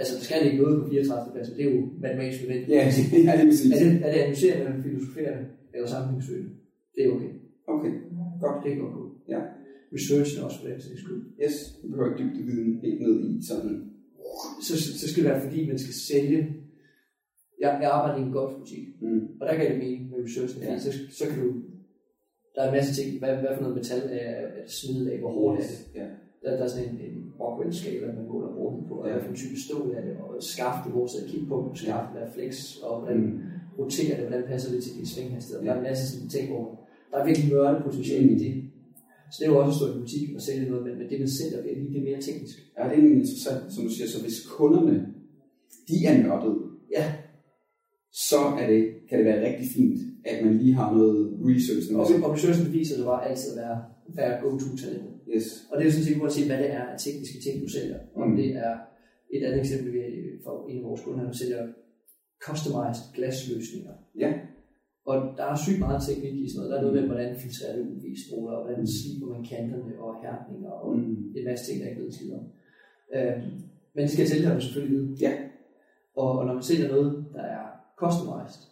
altså, 0.00 0.12
der 0.16 0.22
skal 0.24 0.46
ikke 0.46 0.62
noget 0.62 0.82
på 0.82 0.88
34. 0.90 1.32
pladsen, 1.32 1.56
det 1.56 1.64
er 1.66 1.70
jo 1.74 1.80
matematisk 2.04 2.40
nødvendigt. 2.42 2.70
Ja, 2.76 2.82
ja, 3.26 3.32
det 3.36 3.44
er 3.44 3.50
præcis. 3.52 3.72
Er 3.72 3.78
det, 3.84 3.92
er 4.04 4.10
det 4.12 4.20
analyserende, 4.24 4.82
filosoferende, 4.82 5.44
eller 5.74 5.88
sammenhængssøgende? 5.88 6.50
Det 6.94 7.00
er 7.04 7.10
okay. 7.14 7.32
Okay, 7.74 7.92
godt. 8.40 8.64
Det 8.64 8.70
kan 8.72 8.80
godt. 8.82 9.12
Ja. 9.28 9.40
Researchen 9.94 10.44
også 10.44 10.58
for 10.60 10.68
den 10.68 10.80
sags 10.80 11.00
skyld. 11.00 11.22
Yes, 11.44 11.54
du 11.82 11.88
behøver 11.88 12.08
ikke 12.10 12.24
dybde 12.24 12.44
viden 12.50 12.80
helt 12.84 13.00
ned 13.00 13.16
i 13.30 13.46
sådan. 13.50 13.90
Så, 14.66 14.74
så 15.00 15.04
skal 15.10 15.22
det 15.22 15.30
være, 15.30 15.42
fordi 15.46 15.66
man 15.68 15.78
skal 15.78 15.94
sælge. 15.94 16.38
Jeg, 17.60 17.78
jeg 17.82 17.90
arbejder 17.90 18.18
i 18.18 18.26
en 18.26 18.32
golfbutik, 18.32 18.84
Mm. 19.00 19.20
og 19.40 19.44
der 19.48 19.54
kan 19.56 19.70
det 19.70 19.78
mening 19.78 20.10
med 20.10 20.18
researchen, 20.24 20.62
Ja. 20.62 20.78
så, 20.78 20.90
så 21.18 21.24
kan 21.30 21.38
du, 21.44 21.50
der 22.54 22.60
er 22.62 22.68
en 22.68 22.74
masse 22.78 22.92
ting, 23.02 23.18
hvad, 23.18 23.36
hvad 23.36 23.52
for 23.54 23.62
noget 23.62 23.76
metal 23.76 24.02
er, 24.02 24.16
er 24.16 24.62
det 24.62 24.70
smidet 24.70 25.10
af, 25.10 25.18
hvor 25.18 25.32
hårdt 25.32 25.60
er 25.60 25.66
det. 25.72 25.78
Ja. 26.00 26.06
Der, 26.42 26.56
der 26.56 26.64
er 26.64 26.68
sådan 26.68 26.88
en, 26.88 27.00
en 27.10 27.32
Rockwell-skala, 27.40 28.06
man 28.06 28.26
måler 28.28 28.48
hården 28.48 28.88
på, 28.88 28.94
og 28.94 29.10
hvad 29.10 29.20
for 29.22 29.28
en 29.28 29.36
type 29.36 29.56
stål 29.66 29.90
er 29.98 30.02
det, 30.06 30.16
og 30.16 30.42
skaftet, 30.42 30.92
hvor 30.92 31.06
sidder 31.06 31.28
kig 31.28 31.48
på, 31.48 31.72
skaftet 31.74 32.22
er 32.22 32.30
flex, 32.32 32.76
og 32.82 33.00
hvordan 33.00 33.20
Mm. 33.22 33.40
roterer 33.78 34.16
det, 34.16 34.26
hvordan 34.26 34.44
passer 34.52 34.72
det 34.74 34.82
til 34.84 34.92
din 34.98 35.06
svinghastighed. 35.06 35.62
Ja. 35.62 35.68
Der 35.68 35.74
er 35.74 35.78
en 35.78 35.82
masse 35.90 36.04
sådan 36.12 36.28
ting, 36.28 36.48
hvor 36.52 36.64
der 37.10 37.16
er 37.18 37.26
virkelig 37.26 37.52
mørke 37.52 37.82
potentiale 37.84 38.30
i 38.32 38.38
det. 38.44 38.63
Så 39.34 39.36
det 39.40 39.46
er 39.46 39.52
jo 39.52 39.58
også 39.58 39.70
at 39.70 39.76
stå 39.80 39.86
i 39.98 40.00
butik 40.00 40.34
og 40.36 40.42
sælge 40.42 40.70
noget, 40.70 40.84
men, 40.86 40.98
men 40.98 41.08
det 41.10 41.18
man 41.18 41.28
sælger, 41.28 41.62
det 41.62 41.70
er 41.72 41.76
lige 41.82 41.94
det 41.94 42.02
mere 42.02 42.20
teknisk. 42.20 42.56
Ja, 42.78 42.82
det 42.88 42.98
er 42.98 43.02
interessant, 43.20 43.72
som 43.74 43.84
du 43.84 43.90
siger. 43.90 44.08
Så 44.08 44.18
hvis 44.22 44.46
kunderne, 44.58 44.96
de 45.88 45.96
er 46.06 46.22
nørdet, 46.22 46.56
Ja, 46.98 47.06
så 48.12 48.36
er 48.60 48.66
det, 48.72 48.82
kan 49.08 49.18
det 49.18 49.26
være 49.26 49.46
rigtig 49.48 49.66
fint, 49.76 49.98
at 50.24 50.44
man 50.44 50.58
lige 50.58 50.74
har 50.74 50.94
noget 50.94 51.38
research. 51.50 51.94
og, 51.94 52.00
og 52.24 52.34
researchen 52.34 52.72
viser 52.72 52.96
det 52.96 53.04
bare 53.04 53.28
altid 53.28 53.50
at 53.52 53.56
være, 53.62 53.78
være 54.20 54.40
go-to-talentet. 54.42 55.10
Yes. 55.34 55.46
Og 55.70 55.72
det 55.76 55.82
er 55.82 55.88
jo 55.88 55.92
sådan 55.92 56.04
set 56.08 56.20
uanset, 56.20 56.46
hvad 56.46 56.58
det 56.58 56.70
er 56.70 56.82
af 56.92 56.98
tekniske 56.98 57.38
ting, 57.44 57.62
du 57.64 57.68
sælger. 57.68 57.98
Om 58.16 58.28
Mm. 58.30 58.36
det 58.36 58.48
er 58.56 58.74
et 59.34 59.42
andet 59.46 59.60
eksempel, 59.60 59.92
vi 59.92 59.98
har 59.98 60.10
for 60.44 60.68
en 60.70 60.78
af 60.78 60.84
vores 60.84 61.00
kunder, 61.04 61.24
han 61.24 61.34
sælger 61.34 61.62
customized 62.46 63.04
glasløsninger. 63.14 63.92
Ja. 64.18 64.32
Og 65.06 65.14
der 65.36 65.44
er 65.44 65.56
sygt 65.56 65.78
meget 65.78 66.02
teknik 66.08 66.34
i 66.34 66.48
sådan 66.48 66.58
noget. 66.58 66.70
Der 66.70 66.76
er 66.78 66.82
noget 66.82 66.96
med, 67.00 67.06
hvordan 67.10 67.36
filtrerer 67.42 67.76
det 67.76 67.82
UV-stråler, 67.92 68.62
hvordan 68.64 68.86
sliber 68.86 69.26
man 69.34 69.44
kanterne 69.52 69.92
og 70.04 70.12
hærtninger, 70.22 70.70
og 70.70 70.96
Mm. 70.96 71.32
en 71.36 71.44
masse 71.44 71.64
ting, 71.66 71.82
der 71.82 71.90
ikke 71.90 72.02
ved 72.02 72.12
skid 72.12 72.32
om. 72.32 72.44
Øh, 73.14 73.36
men 73.94 74.02
det 74.02 74.10
skal 74.10 74.28
sælgerne 74.28 74.60
selvfølgelig 74.60 74.96
vide. 74.98 75.16
Ja. 75.20 75.32
Og, 76.16 76.38
og 76.38 76.46
når 76.46 76.54
man 76.54 76.62
sælger 76.62 76.88
noget, 76.88 77.24
der 77.34 77.42
er 77.42 77.64
customized, 77.96 78.62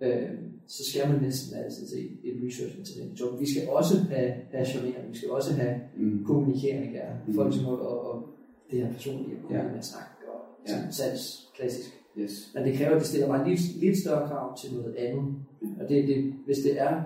øh, 0.00 0.30
så 0.66 0.82
skal 0.90 1.10
man 1.12 1.20
næsten 1.22 1.58
altid 1.58 1.86
se 1.86 2.00
et 2.24 2.34
research 2.46 2.74
til 2.84 3.02
den 3.02 3.10
job. 3.20 3.40
Vi 3.40 3.46
skal 3.52 3.68
også 3.68 3.94
have, 3.98 4.32
have 4.52 4.66
charmerende, 4.66 5.08
vi 5.12 5.16
skal 5.16 5.30
også 5.30 5.52
have 5.54 5.74
Mm. 5.96 6.24
kommunikerende 6.24 6.88
gerne. 6.98 7.20
Mm. 7.26 7.34
Folk 7.34 7.54
som 7.54 7.66
og, 7.66 8.04
og 8.10 8.28
det 8.70 8.78
her 8.86 8.92
personlige, 8.92 9.36
og 9.44 9.52
Ja. 9.52 9.80
snakke, 9.80 10.10
og 10.32 10.40
Ja. 10.68 10.72
ja. 10.84 10.90
salgs, 10.90 11.50
klassisk. 11.56 11.90
Yes. 12.18 12.50
Men 12.54 12.64
det 12.64 12.74
kræver, 12.78 12.94
at 12.94 13.00
det 13.00 13.06
stiller 13.06 13.28
bare 13.28 13.48
lidt, 13.48 13.60
lidt 13.80 13.98
større 13.98 14.28
krav 14.28 14.58
til 14.60 14.74
noget 14.76 14.94
andet. 14.94 15.24
Og 15.80 15.88
det, 15.88 16.08
det, 16.08 16.34
hvis 16.46 16.58
det 16.58 16.80
er, 16.80 17.02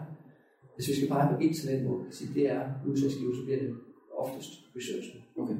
hvis 0.75 0.89
vi 0.89 0.95
skal 0.95 1.09
pege 1.09 1.29
på 1.31 1.37
et 1.45 1.57
talentmål, 1.57 2.07
sige, 2.11 2.31
det 2.35 2.51
er 2.51 2.63
udsatsgiver, 2.87 3.35
så 3.35 3.43
bliver 3.45 3.59
det 3.59 3.71
oftest 4.19 4.51
researchen. 4.77 5.21
Okay. 5.37 5.59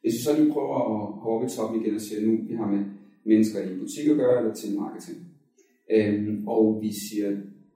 Hvis 0.00 0.14
vi 0.16 0.22
så 0.26 0.32
lige 0.38 0.52
prøver 0.52 0.76
at 0.90 1.12
hoppe 1.24 1.46
i 1.46 1.50
toppen 1.56 1.80
igen 1.80 1.94
og 1.94 2.00
siger, 2.00 2.26
nu 2.26 2.32
vi 2.48 2.54
har 2.54 2.66
med 2.74 2.84
mennesker 3.24 3.58
i 3.62 3.78
butik 3.78 4.06
at 4.10 4.16
gøre, 4.16 4.38
eller 4.38 4.54
til 4.54 4.78
marketing. 4.80 5.18
Øhm, 5.94 6.48
og 6.48 6.78
vi 6.82 6.90
siger, 6.92 7.30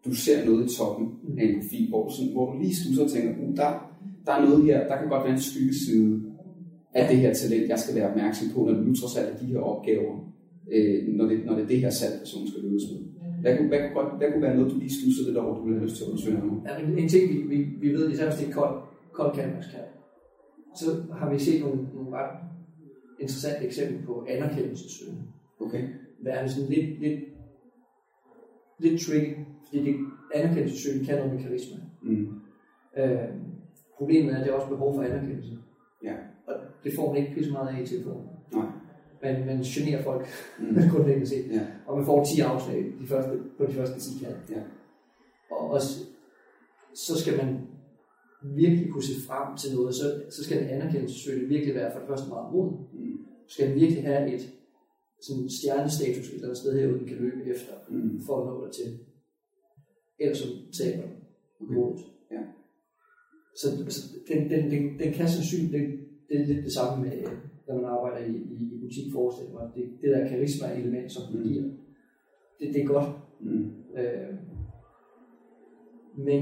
du 0.05 0.15
ser 0.15 0.47
noget 0.47 0.71
i 0.71 0.77
toppen 0.77 1.07
af 1.39 1.45
en 1.45 1.55
profil, 1.61 1.89
hvor, 1.89 2.09
sådan, 2.09 2.33
hvor 2.33 2.53
du 2.53 2.59
lige 2.59 2.77
stusser 2.77 3.05
og 3.05 3.11
tænker, 3.11 3.31
uh, 3.43 3.57
der, 3.57 3.71
der 4.27 4.33
er 4.33 4.45
noget 4.47 4.65
her, 4.65 4.89
der 4.89 4.97
kan 4.99 5.09
godt 5.09 5.25
være 5.25 5.33
en 5.33 5.41
skyggeside 5.41 6.23
af 6.95 7.09
det 7.11 7.19
her 7.19 7.35
talent, 7.35 7.69
jeg 7.69 7.79
skal 7.79 7.95
være 7.95 8.11
opmærksom 8.11 8.49
på, 8.55 8.65
når 8.65 8.75
du 8.75 8.81
nu 8.81 8.95
trods 8.95 9.17
alt 9.17 9.41
de 9.41 9.47
her 9.47 9.59
opgaver, 9.59 10.34
øh, 10.73 11.09
når, 11.09 11.25
det, 11.27 11.45
når 11.47 11.55
det 11.55 11.63
er 11.63 11.67
det 11.67 11.81
her 11.81 11.91
salg, 11.91 12.19
personen 12.19 12.49
skal 12.49 12.63
løses 12.63 12.91
med. 12.93 13.01
Hvad 13.41 13.57
kunne, 13.57 13.69
hvad, 13.69 13.79
kunne, 13.81 13.95
godt- 13.95 14.19
hvad 14.19 14.33
kunne 14.33 14.43
være 14.43 14.57
noget, 14.57 14.73
du 14.73 14.79
lige 14.79 14.95
stussede 15.01 15.27
lidt 15.29 15.37
over, 15.39 15.57
du 15.57 15.63
ville 15.65 15.79
have 15.79 15.87
lyst 15.87 15.97
til 15.97 16.05
at 16.05 16.09
undersøge 16.09 16.39
nu? 16.47 16.63
Ja, 16.67 16.87
men 16.87 16.99
en 16.99 17.09
ting, 17.09 17.25
vi, 17.33 17.37
vi, 17.57 17.63
vi 17.83 17.89
ved, 17.93 18.11
især 18.11 18.25
hvis 18.31 18.39
det 18.41 18.49
er 18.49 18.53
kold, 18.53 18.83
kold 19.13 19.35
canvaskab, 19.37 19.87
så 20.77 20.87
har 21.19 21.31
vi 21.33 21.39
set 21.39 21.61
nogle, 21.65 21.81
nogle 21.95 22.11
ret 22.17 22.31
interessante 23.21 23.67
eksempler 23.67 24.07
på 24.07 24.27
anerkendelsessøgning. 24.29 25.23
Okay. 25.61 25.83
Være 26.25 26.49
sådan 26.49 26.71
lidt, 26.71 27.01
lidt, 27.01 27.21
lidt 28.79 29.01
tricky, 29.01 29.35
fordi 29.67 29.85
det 29.85 29.97
anerkendelsessøgning 30.35 31.07
kan 31.07 31.17
noget 31.19 31.35
med 31.35 31.43
karisma. 31.43 31.77
Mm. 32.03 32.29
Øh, 32.99 33.19
problemet 33.99 34.33
er, 34.33 34.37
at 34.39 34.45
det 34.45 34.51
er 34.51 34.55
også 34.55 34.69
behov 34.69 34.95
for 34.95 35.03
anerkendelse. 35.03 35.53
Ja. 36.05 36.15
Og 36.47 36.55
det 36.85 36.93
får 36.97 37.13
man 37.13 37.23
ikke 37.23 37.35
pisse 37.35 37.53
meget 37.53 37.69
af 37.77 37.83
i 37.83 37.87
telefonen. 37.87 38.27
Nej. 38.55 38.67
Man, 39.25 39.47
man 39.47 39.59
generer 39.63 40.03
folk 40.03 40.27
Mm. 40.59 40.75
grundlæggende 40.93 41.29
set. 41.29 41.47
Ja. 41.51 41.67
Og 41.87 41.97
man 41.97 42.07
får 42.07 42.25
10 42.25 42.41
afslag 42.41 42.81
de 43.01 43.07
første, 43.07 43.31
på 43.59 43.67
de 43.67 43.73
første 43.73 44.01
10 44.01 44.25
kald. 44.25 44.37
Ja. 44.51 44.63
Og 45.51 45.71
også, 45.71 45.91
så 46.95 47.13
skal 47.21 47.37
man 47.37 47.49
virkelig 48.57 48.93
kunne 48.93 49.03
se 49.13 49.17
frem 49.29 49.57
til 49.57 49.75
noget, 49.77 49.95
så, 49.95 50.07
så 50.31 50.45
skal 50.45 50.63
en 50.63 50.69
anerkendelsesøgning 50.69 51.49
virkelig 51.49 51.75
være 51.75 51.93
for 51.93 51.99
det 51.99 52.09
første 52.09 52.29
meget 52.29 52.53
mod. 52.53 52.69
Mm. 52.93 53.19
Skal 53.49 53.69
den 53.69 53.81
virkelig 53.81 54.03
have 54.03 54.35
et 54.35 54.43
sådan 55.27 55.49
stjernestatus 55.59 56.27
et 56.29 56.35
eller 56.35 56.47
andet 56.49 56.59
sted 56.59 56.79
herude, 56.81 56.99
den 56.99 57.09
kan 57.09 57.17
løbe 57.17 57.41
efter, 57.55 57.73
Mm. 57.91 58.21
for 58.27 58.35
at 58.41 58.47
nå 58.47 58.71
til. 58.79 58.99
Ellers 60.21 60.39
så 60.39 60.47
taber 60.79 61.03
den 61.03 61.17
Okay. 61.61 61.75
modet. 61.75 62.01
Ja. 62.35 62.43
Så, 63.61 63.67
så 63.89 64.01
den, 64.29 64.51
den, 64.51 64.71
den, 64.71 64.99
den 64.99 65.13
kan 65.13 65.29
sandsynligt, 65.29 65.73
det, 65.73 65.83
det 66.29 66.41
er 66.41 66.47
lidt 66.47 66.65
det 66.65 66.75
samme 66.75 67.05
med, 67.05 67.13
når 67.69 67.75
man 67.75 67.85
arbejder 67.85 68.27
i, 68.27 68.31
i, 68.37 68.75
i 68.75 68.79
butik, 68.83 69.13
forestiller 69.13 69.53
mig. 69.53 69.71
Det, 69.75 69.85
det 70.03 70.09
der 70.11 70.29
karisma-element, 70.29 71.13
som 71.13 71.23
det 71.33 71.41
Mm. 71.41 71.49
giver, 71.49 71.65
det, 72.61 72.75
det 72.75 72.83
er 72.83 72.87
godt. 72.87 73.09
Mm. 73.41 73.67
Øh, 73.99 74.35
men 76.17 76.41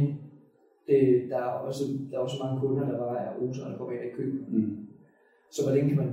det, 0.88 1.00
der, 1.30 1.36
er 1.38 1.42
også, 1.68 1.84
der 2.10 2.16
er 2.16 2.20
også 2.20 2.36
mange 2.44 2.60
kunder, 2.60 2.88
der 2.90 2.98
bare 2.98 3.18
er 3.26 3.42
oser, 3.42 3.68
der 3.68 3.76
kommer 3.78 3.92
ind 3.92 4.10
og 4.10 4.16
køber. 4.16 4.44
Mm. 4.48 4.76
Så 5.50 5.60
hvordan 5.66 5.88
kan 5.88 5.96
man, 5.96 6.10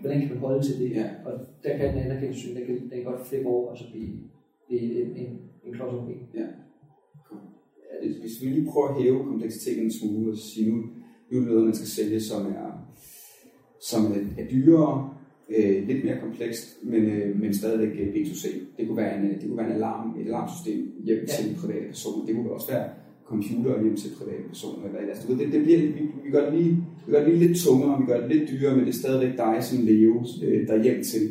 hvordan 0.00 0.20
kan 0.20 0.28
man 0.30 0.38
holde 0.38 0.62
til 0.66 0.80
det? 0.80 0.90
Ja. 0.90 1.10
Og 1.26 1.32
der 1.64 1.76
kan 1.76 1.90
en 1.90 1.98
anerkendelse, 2.04 2.54
den 2.54 2.66
kan, 2.66 2.80
den 2.80 2.90
kan 2.90 3.04
godt 3.04 3.26
flippe 3.26 3.48
over 3.48 3.70
og 3.70 3.78
så 3.78 3.84
blive, 3.92 4.08
blive 4.68 5.02
en, 5.02 5.16
en, 5.16 5.38
en 5.64 5.72
klods 5.74 5.94
om 5.94 6.06
ben. 6.06 6.28
Hvis- 8.02 8.16
Hvis 8.20 8.36
vi 8.42 8.46
lige 8.50 8.70
prøver 8.70 8.88
at 8.88 9.02
hæve 9.02 9.24
kompleksiteten 9.24 9.84
en 9.84 9.92
smule 9.92 10.32
og 10.32 10.36
sige, 10.36 10.70
nu, 10.70 10.76
nu 11.30 11.36
er 11.36 11.40
det 11.40 11.48
noget, 11.48 11.64
man 11.64 11.74
skal 11.74 11.88
sælge, 11.88 12.20
som 12.20 12.46
er, 12.46 12.69
som 13.82 14.04
er, 14.04 14.42
er 14.42 14.46
dyrere, 14.50 15.14
øh, 15.56 15.88
lidt 15.88 16.04
mere 16.04 16.18
komplekst, 16.20 16.78
men, 16.82 17.02
øh, 17.04 17.40
men 17.40 17.54
stadigvæk 17.54 18.00
øh, 18.00 18.06
B2C. 18.14 18.44
Det 18.78 18.86
kunne 18.86 18.96
være 18.96 19.18
en, 19.18 19.24
øh, 19.30 19.34
det 19.40 19.44
kunne 19.48 19.56
være 19.56 19.66
en 19.66 19.72
alarm, 19.72 20.16
et 20.20 20.26
alarmsystem 20.26 20.92
hjem 21.04 21.18
Ja. 21.18 21.26
til 21.26 21.56
private 21.60 21.86
personer. 21.86 22.26
Det 22.26 22.34
kunne 22.36 22.50
også 22.50 22.68
være 22.74 22.88
computer 23.26 23.82
hjem 23.82 23.96
til 23.96 24.10
private 24.18 24.42
personer. 24.48 24.86
Eller, 24.86 24.98
altså, 25.08 25.26
du 25.28 25.32
ved, 25.34 25.44
det, 25.44 25.52
det 25.52 25.62
bliver, 25.64 25.78
vi, 25.78 26.02
vi, 26.24 26.30
gør 26.30 26.50
det 26.50 26.58
lige, 26.60 26.76
vi 27.06 27.12
gør 27.12 27.24
det 27.24 27.28
lige 27.34 27.46
lidt 27.48 27.58
tungere, 27.58 28.00
vi 28.00 28.06
gør 28.06 28.20
det 28.20 28.28
lidt 28.36 28.50
dyrere, 28.50 28.76
men 28.76 28.84
det 28.86 28.92
er 28.94 28.98
stadigvæk 29.04 29.36
dig 29.36 29.56
som 29.68 29.78
Leo, 29.86 30.14
øh, 30.44 30.66
der 30.66 30.74
er 30.78 30.82
hjem 30.82 31.02
til, 31.12 31.22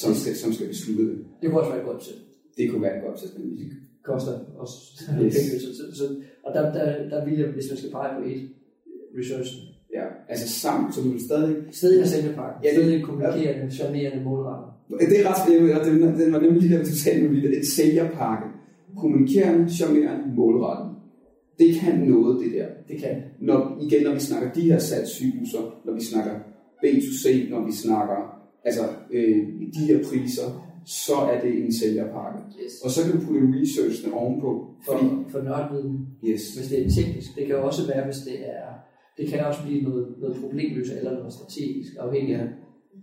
som 0.00 0.14
skal, 0.14 0.34
som 0.36 0.52
skal 0.52 0.68
beslutte 0.68 1.04
det. 1.10 1.18
Det 1.42 1.50
kunne 1.50 1.60
også 1.60 1.70
være 1.72 1.80
et 1.84 1.86
godt 1.90 2.02
til. 2.02 2.14
Det 2.56 2.70
kunne 2.70 2.82
være 2.82 2.96
et 2.96 3.02
godt 3.06 3.20
sæt, 3.20 3.38
men 3.38 3.58
vi 3.58 3.64
koster 4.10 4.32
også 4.62 4.74
Yes. 5.02 5.34
penge. 5.36 5.60
Så, 5.64 5.68
så, 5.78 5.84
så, 5.98 6.04
og 6.44 6.54
der, 6.54 6.62
der, 6.76 7.08
der 7.08 7.24
vil 7.24 7.38
jeg, 7.38 7.48
hvis 7.48 7.64
man 7.70 7.78
skal 7.78 7.90
pege 7.90 8.10
på 8.18 8.28
et, 8.28 8.48
research. 9.18 9.50
Ja, 9.94 10.04
altså 10.28 10.48
sammen, 10.48 10.92
så 10.92 11.00
du 11.02 11.08
vil 11.10 11.20
stadig... 11.24 11.56
Stadig 11.72 12.00
har 12.02 12.08
sælgepakken. 12.08 12.64
Ja, 12.64 12.68
Ja, 12.68 12.76
det- 12.76 12.84
stadig 12.84 13.02
kommunikerende, 13.04 13.74
charmerende 13.74 14.24
målrettet. 14.24 14.68
Det 15.10 15.20
er 15.20 15.28
ret 15.30 15.38
spændende, 15.46 15.80
og 15.80 15.86
den, 15.86 16.02
den 16.20 16.32
var 16.32 16.40
nemlig 16.40 16.62
lige 16.62 16.78
der, 16.78 16.84
du 16.84 16.90
sagde 17.04 17.22
nu 17.22 17.32
lige, 17.32 17.56
et 17.58 17.66
sælgerpakke. 17.66 18.46
Kommunikerende, 18.98 19.70
charmerende, 19.70 20.24
målrettet. 20.36 20.88
Det 21.58 21.74
kan 21.80 21.98
noget, 21.98 22.44
det 22.44 22.52
der. 22.52 22.66
Det 22.88 22.96
kan. 23.02 23.16
Når, 23.40 23.78
igen, 23.80 24.02
når 24.02 24.14
vi 24.14 24.20
snakker 24.20 24.52
de 24.52 24.60
her 24.60 24.78
salgscykluser, 24.78 25.62
når 25.84 25.92
vi 25.94 26.00
snakker 26.02 26.34
B2C, 26.84 27.50
når 27.50 27.66
vi 27.66 27.72
snakker 27.72 28.18
altså, 28.64 28.82
øh, 29.12 29.38
de 29.74 29.80
her 29.88 29.98
priser, 30.08 30.48
så 30.86 31.12
er 31.32 31.40
det 31.40 31.64
en 31.64 31.72
sælgerpakke. 31.74 32.38
Yes. 32.64 32.72
Og 32.84 32.90
så 32.90 33.00
kan 33.04 33.12
du 33.20 33.26
putte 33.26 33.40
researchene 33.60 34.14
ovenpå, 34.14 34.66
fordi, 34.88 35.04
For, 35.04 35.24
for 35.30 35.42
nørdviden, 35.42 36.06
yes, 36.28 36.54
hvis 36.56 36.68
det 36.68 36.78
er 36.86 36.90
teknisk. 37.02 37.28
Det 37.36 37.46
kan 37.46 37.56
også 37.56 37.86
være, 37.86 38.04
hvis 38.04 38.16
det 38.16 38.36
er... 38.40 38.68
Det 39.22 39.30
kan 39.30 39.40
også 39.46 39.62
blive 39.66 39.82
noget, 39.82 40.06
noget 40.18 40.36
problemløse 40.40 40.96
eller 40.98 41.12
noget 41.12 41.32
strategisk, 41.32 41.92
afhængig 41.98 42.34
af... 42.34 42.48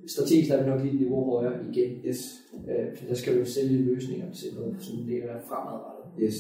Strategisk 0.08 0.52
er 0.52 0.64
vi 0.64 0.70
nok 0.70 0.82
lige 0.82 0.94
et 0.94 1.00
niveau 1.00 1.32
højere 1.32 1.54
igen. 1.72 1.92
yes, 2.06 2.22
Øh, 2.70 2.98
for 2.98 3.06
der 3.06 3.14
skal 3.14 3.38
jo 3.38 3.46
sælge 3.46 3.78
løsninger 3.78 4.32
til 4.32 4.48
noget, 4.56 4.76
som 4.80 4.98
det 5.08 5.18
er 5.18 5.40
fremadrettet. 5.48 6.06
yes. 6.24 6.38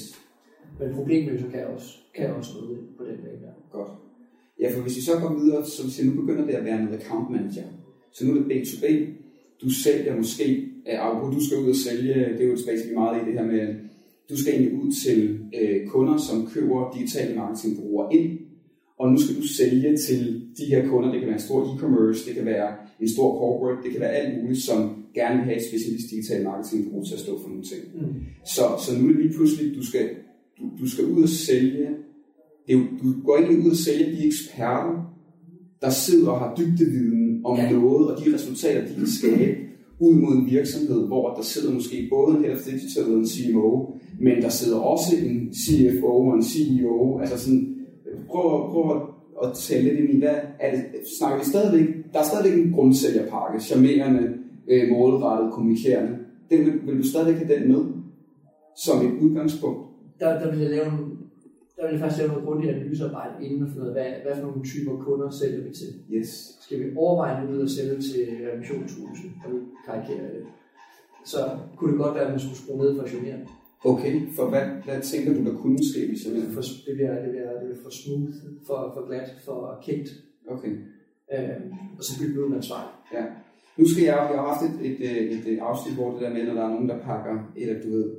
Men 0.79 0.95
problemløser 0.95 1.49
kan 1.49 1.67
også, 1.67 1.89
kan 2.15 2.33
også 2.33 2.51
noget 2.61 2.79
på 2.97 3.03
den 3.03 3.17
vej 3.23 3.35
der. 3.43 3.53
Godt. 3.71 3.91
Ja, 4.61 4.67
for 4.75 4.81
hvis 4.81 4.95
vi 4.97 5.01
så 5.01 5.11
går 5.21 5.39
videre, 5.39 5.65
så 5.65 5.83
hvis 5.83 6.05
nu 6.05 6.21
begynder 6.21 6.45
det 6.45 6.53
at 6.53 6.65
være 6.65 6.83
noget 6.83 6.99
account 6.99 7.29
manager. 7.29 7.67
Så 8.11 8.25
nu 8.25 8.31
er 8.31 8.43
det 8.43 8.51
B2B. 8.51 8.85
Du 9.61 9.69
sælger 9.83 10.15
måske, 10.15 10.67
ja, 10.85 11.29
du 11.35 11.39
skal 11.45 11.57
ud 11.63 11.69
og 11.69 11.75
sælge, 11.75 12.13
det 12.13 12.41
er 12.41 12.49
jo 12.49 12.57
basically 12.67 12.93
meget 12.93 13.21
i 13.21 13.25
det 13.25 13.33
her 13.39 13.45
med, 13.45 13.75
du 14.29 14.37
skal 14.37 14.53
egentlig 14.53 14.73
ud 14.81 14.91
til 15.05 15.39
øh, 15.61 15.87
kunder, 15.87 16.17
som 16.17 16.47
køber 16.53 16.91
digitale 16.97 17.35
marketingbrugere 17.35 18.13
ind, 18.15 18.39
og 18.99 19.11
nu 19.11 19.17
skal 19.17 19.35
du 19.35 19.47
sælge 19.47 19.97
til 19.97 20.21
de 20.57 20.65
her 20.65 20.87
kunder, 20.89 21.11
det 21.11 21.19
kan 21.19 21.27
være 21.27 21.39
en 21.41 21.47
stor 21.47 21.59
e-commerce, 21.69 22.27
det 22.27 22.35
kan 22.35 22.45
være 22.45 22.69
en 23.01 23.09
stor 23.09 23.29
corporate, 23.39 23.83
det 23.83 23.91
kan 23.91 24.01
være 24.01 24.15
alt 24.19 24.41
muligt, 24.41 24.63
som 24.63 24.79
gerne 25.13 25.35
vil 25.37 25.45
have 25.45 25.57
et 25.57 25.67
specialist 25.69 26.09
digital 26.09 26.43
marketingbureau 26.43 27.05
til 27.05 27.13
at 27.13 27.19
stå 27.19 27.41
for 27.41 27.49
nogle 27.49 27.63
ting. 27.63 27.81
Mm. 27.95 28.15
Så, 28.45 28.63
så 28.83 28.89
nu 28.97 29.03
er 29.07 29.13
det 29.13 29.21
lige 29.25 29.33
pludselig, 29.33 29.75
du 29.75 29.85
skal, 29.85 30.05
du, 30.59 30.63
du 30.79 30.89
skal 30.89 31.05
ud 31.05 31.23
og 31.23 31.29
sælge. 31.29 31.87
Det 32.67 32.75
er 32.75 32.79
du 33.03 33.07
går 33.25 33.37
egentlig 33.37 33.65
ud 33.65 33.71
og 33.71 33.77
sælge 33.77 34.05
de 34.15 34.25
eksperter, 34.27 34.95
der 35.81 35.89
sidder 35.89 36.29
og 36.29 36.39
har 36.39 36.55
dybdeviden 36.55 37.41
om 37.45 37.57
ja. 37.57 37.71
noget, 37.71 38.07
og 38.11 38.25
de 38.25 38.33
resultater, 38.33 38.87
de 38.87 38.93
kan 38.93 39.07
skabe 39.07 39.55
ud 39.99 40.15
mod 40.15 40.33
en 40.35 40.45
virksomhed, 40.51 41.07
hvor 41.07 41.33
der 41.35 41.43
sidder 41.43 41.73
måske 41.73 42.07
både 42.09 42.37
en 42.37 42.43
head 42.43 42.55
of 42.55 42.65
digital 42.65 43.03
og 43.03 43.19
en 43.19 43.27
CMO, 43.27 43.85
men 44.19 44.41
der 44.41 44.49
sidder 44.49 44.77
også 44.77 45.15
en 45.23 45.53
CFO 45.53 46.07
og 46.07 46.35
en 46.35 46.43
CEO. 46.43 47.19
Altså 47.19 47.39
sådan, 47.39 47.78
prøv, 48.31 48.43
at- 48.55 48.69
prøv 48.71 48.83
at, 48.95 49.01
at 49.43 49.83
lidt 49.83 49.99
ind 49.99 50.09
i, 50.09 50.19
hvad 50.19 50.35
er 50.59 50.71
det, 50.71 50.83
snakker 51.19 51.39
vi 51.39 51.45
stadigvæk, 51.45 51.87
der 52.13 52.19
er 52.19 52.23
stadigvæk 52.23 52.65
en 52.65 52.73
grundsælgerpakke, 52.73 53.59
charmerende, 53.59 54.33
øh, 54.67 54.89
målrettet, 54.91 55.53
kommunikerende. 55.53 56.17
Den 56.49 56.59
vil, 56.65 56.73
vil 56.87 56.97
du 56.97 57.07
stadigvæk 57.07 57.35
have 57.41 57.55
den 57.55 57.71
med 57.71 57.85
som 58.85 58.97
et 59.07 59.13
udgangspunkt? 59.21 59.89
der, 60.19 60.39
der 60.39 60.51
vil 60.51 60.59
jeg 60.59 60.69
lave 60.69 60.85
en, 60.85 61.19
der 61.75 61.81
vil 61.85 61.91
jeg 61.91 61.99
faktisk 61.99 62.19
lave 62.21 62.31
noget 62.31 62.45
grundigt 62.47 62.73
analysearbejde 62.75 63.45
inden 63.45 63.63
og 63.63 63.69
finde 63.69 63.81
ud 63.83 63.87
af, 63.87 63.93
hvad, 63.93 64.09
hvad 64.23 64.35
for 64.35 64.47
nogle 64.47 64.63
typer 64.71 64.93
kunder 65.05 65.29
sælger 65.29 65.61
vi 65.63 65.71
til. 65.79 65.91
Yes. 66.17 66.29
Skal 66.61 66.79
vi 66.79 66.85
overveje 66.95 67.45
nu 67.45 67.51
ud 67.53 67.61
at 67.61 67.69
sælge 67.69 67.95
til 68.09 68.23
revisionshuset, 68.53 69.31
og 69.45 69.51
nu 69.53 69.57
karikerer 69.85 70.29
det, 70.35 70.43
så 71.25 71.37
kunne 71.77 71.91
det 71.91 71.99
godt 71.99 72.15
være, 72.15 72.25
at 72.25 72.31
man 72.31 72.39
skulle 72.39 72.57
skrue 72.57 72.77
ned 72.77 72.95
for 72.99 73.07
charmerende. 73.07 73.47
Okay, 73.85 74.21
for 74.35 74.49
hvad, 74.49 74.61
hvad 74.85 75.01
tænker 75.01 75.33
du, 75.33 75.45
der 75.45 75.57
kunne 75.57 75.79
ske, 75.91 76.07
hvis 76.07 76.25
jeg 76.25 76.33
For, 76.53 76.61
det, 76.61 76.93
bliver, 76.95 77.21
det, 77.23 77.29
bliver, 77.31 77.51
det 77.51 77.61
bliver 77.63 77.83
for 77.83 77.89
smooth, 77.89 78.33
for, 78.67 78.91
for 78.93 79.07
glat, 79.07 79.29
for 79.45 79.79
kægt, 79.85 80.09
Okay. 80.51 80.71
øh, 81.33 81.61
og 81.97 82.03
så 82.03 82.19
bygger 82.19 82.33
vi 82.33 82.39
ud 82.39 82.49
med 82.49 82.57
ansvar. 82.57 82.83
Ja. 83.13 83.23
Nu 83.77 83.87
skal 83.89 84.03
jeg, 84.03 84.27
jeg 84.31 84.39
har 84.39 84.47
haft 84.53 84.63
et, 84.69 84.91
et, 84.91 84.97
et, 85.11 85.33
et, 85.33 85.53
et 85.53 85.59
afsnit, 85.59 85.95
hvor 85.95 86.11
det 86.11 86.21
der 86.21 86.33
med, 86.33 86.45
når 86.45 86.53
der 86.53 86.63
er 86.63 86.69
nogen, 86.69 86.89
der 86.89 86.99
pakker, 86.99 87.51
eller 87.55 87.81
du 87.83 87.89
ved, 87.91 88.11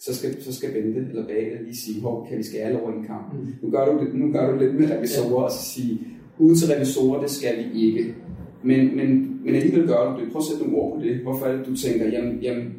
så 0.00 0.14
skal, 0.14 0.42
så 0.42 0.54
skal 0.54 0.72
Bente 0.72 1.00
eller 1.10 1.26
Bate 1.26 1.64
lige 1.64 1.76
sige, 1.76 2.00
hvor 2.00 2.26
kan 2.28 2.38
vi 2.38 2.42
skære 2.42 2.62
alle 2.62 2.80
over 2.82 2.92
en 2.92 3.04
kamp. 3.04 3.34
Mm. 3.34 3.48
Nu 3.62 3.70
gør 3.70 3.84
du 3.92 4.04
det, 4.04 4.14
nu 4.14 4.32
gør 4.32 4.50
du 4.50 4.58
lidt 4.58 4.74
med 4.74 4.90
revisorer, 4.90 5.44
og 5.44 5.50
så 5.50 5.62
sige, 5.74 6.00
ud 6.38 6.56
til 6.56 6.68
revisorer, 6.74 7.20
det 7.20 7.30
skal 7.30 7.54
vi 7.58 7.86
ikke. 7.86 8.14
Men, 8.62 8.96
men, 8.96 9.40
men 9.44 9.54
alligevel 9.54 9.86
gør 9.86 10.12
du 10.12 10.20
det. 10.20 10.32
Prøv 10.32 10.40
at 10.40 10.44
sætte 10.44 10.62
nogle 10.62 10.78
ord 10.78 10.98
på 10.98 11.04
det. 11.04 11.16
Hvorfor 11.16 11.46
er 11.46 11.56
det, 11.56 11.66
du 11.66 11.76
tænker, 11.76 12.08
jamen, 12.08 12.38
jamen 12.40 12.74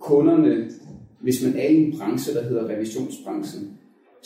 kunderne, 0.00 0.70
hvis 1.24 1.38
man 1.44 1.54
er 1.62 1.68
i 1.68 1.76
en 1.84 1.94
branche, 1.98 2.34
der 2.34 2.42
hedder 2.48 2.68
revisionsbranchen, 2.68 3.62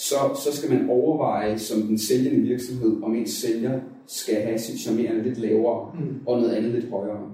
så, 0.08 0.14
så 0.44 0.48
skal 0.56 0.68
man 0.74 0.90
overveje 0.90 1.58
som 1.58 1.78
den 1.82 1.98
sælgende 1.98 2.40
virksomhed, 2.50 3.02
om 3.02 3.14
ens 3.14 3.30
sælger 3.30 3.80
skal 4.06 4.34
have 4.46 4.58
sit 4.58 4.78
charmerende 4.80 5.22
lidt 5.22 5.38
lavere, 5.38 5.80
Mm. 6.00 6.14
og 6.26 6.40
noget 6.40 6.54
andet 6.54 6.72
lidt 6.72 6.88
højere. 6.90 7.32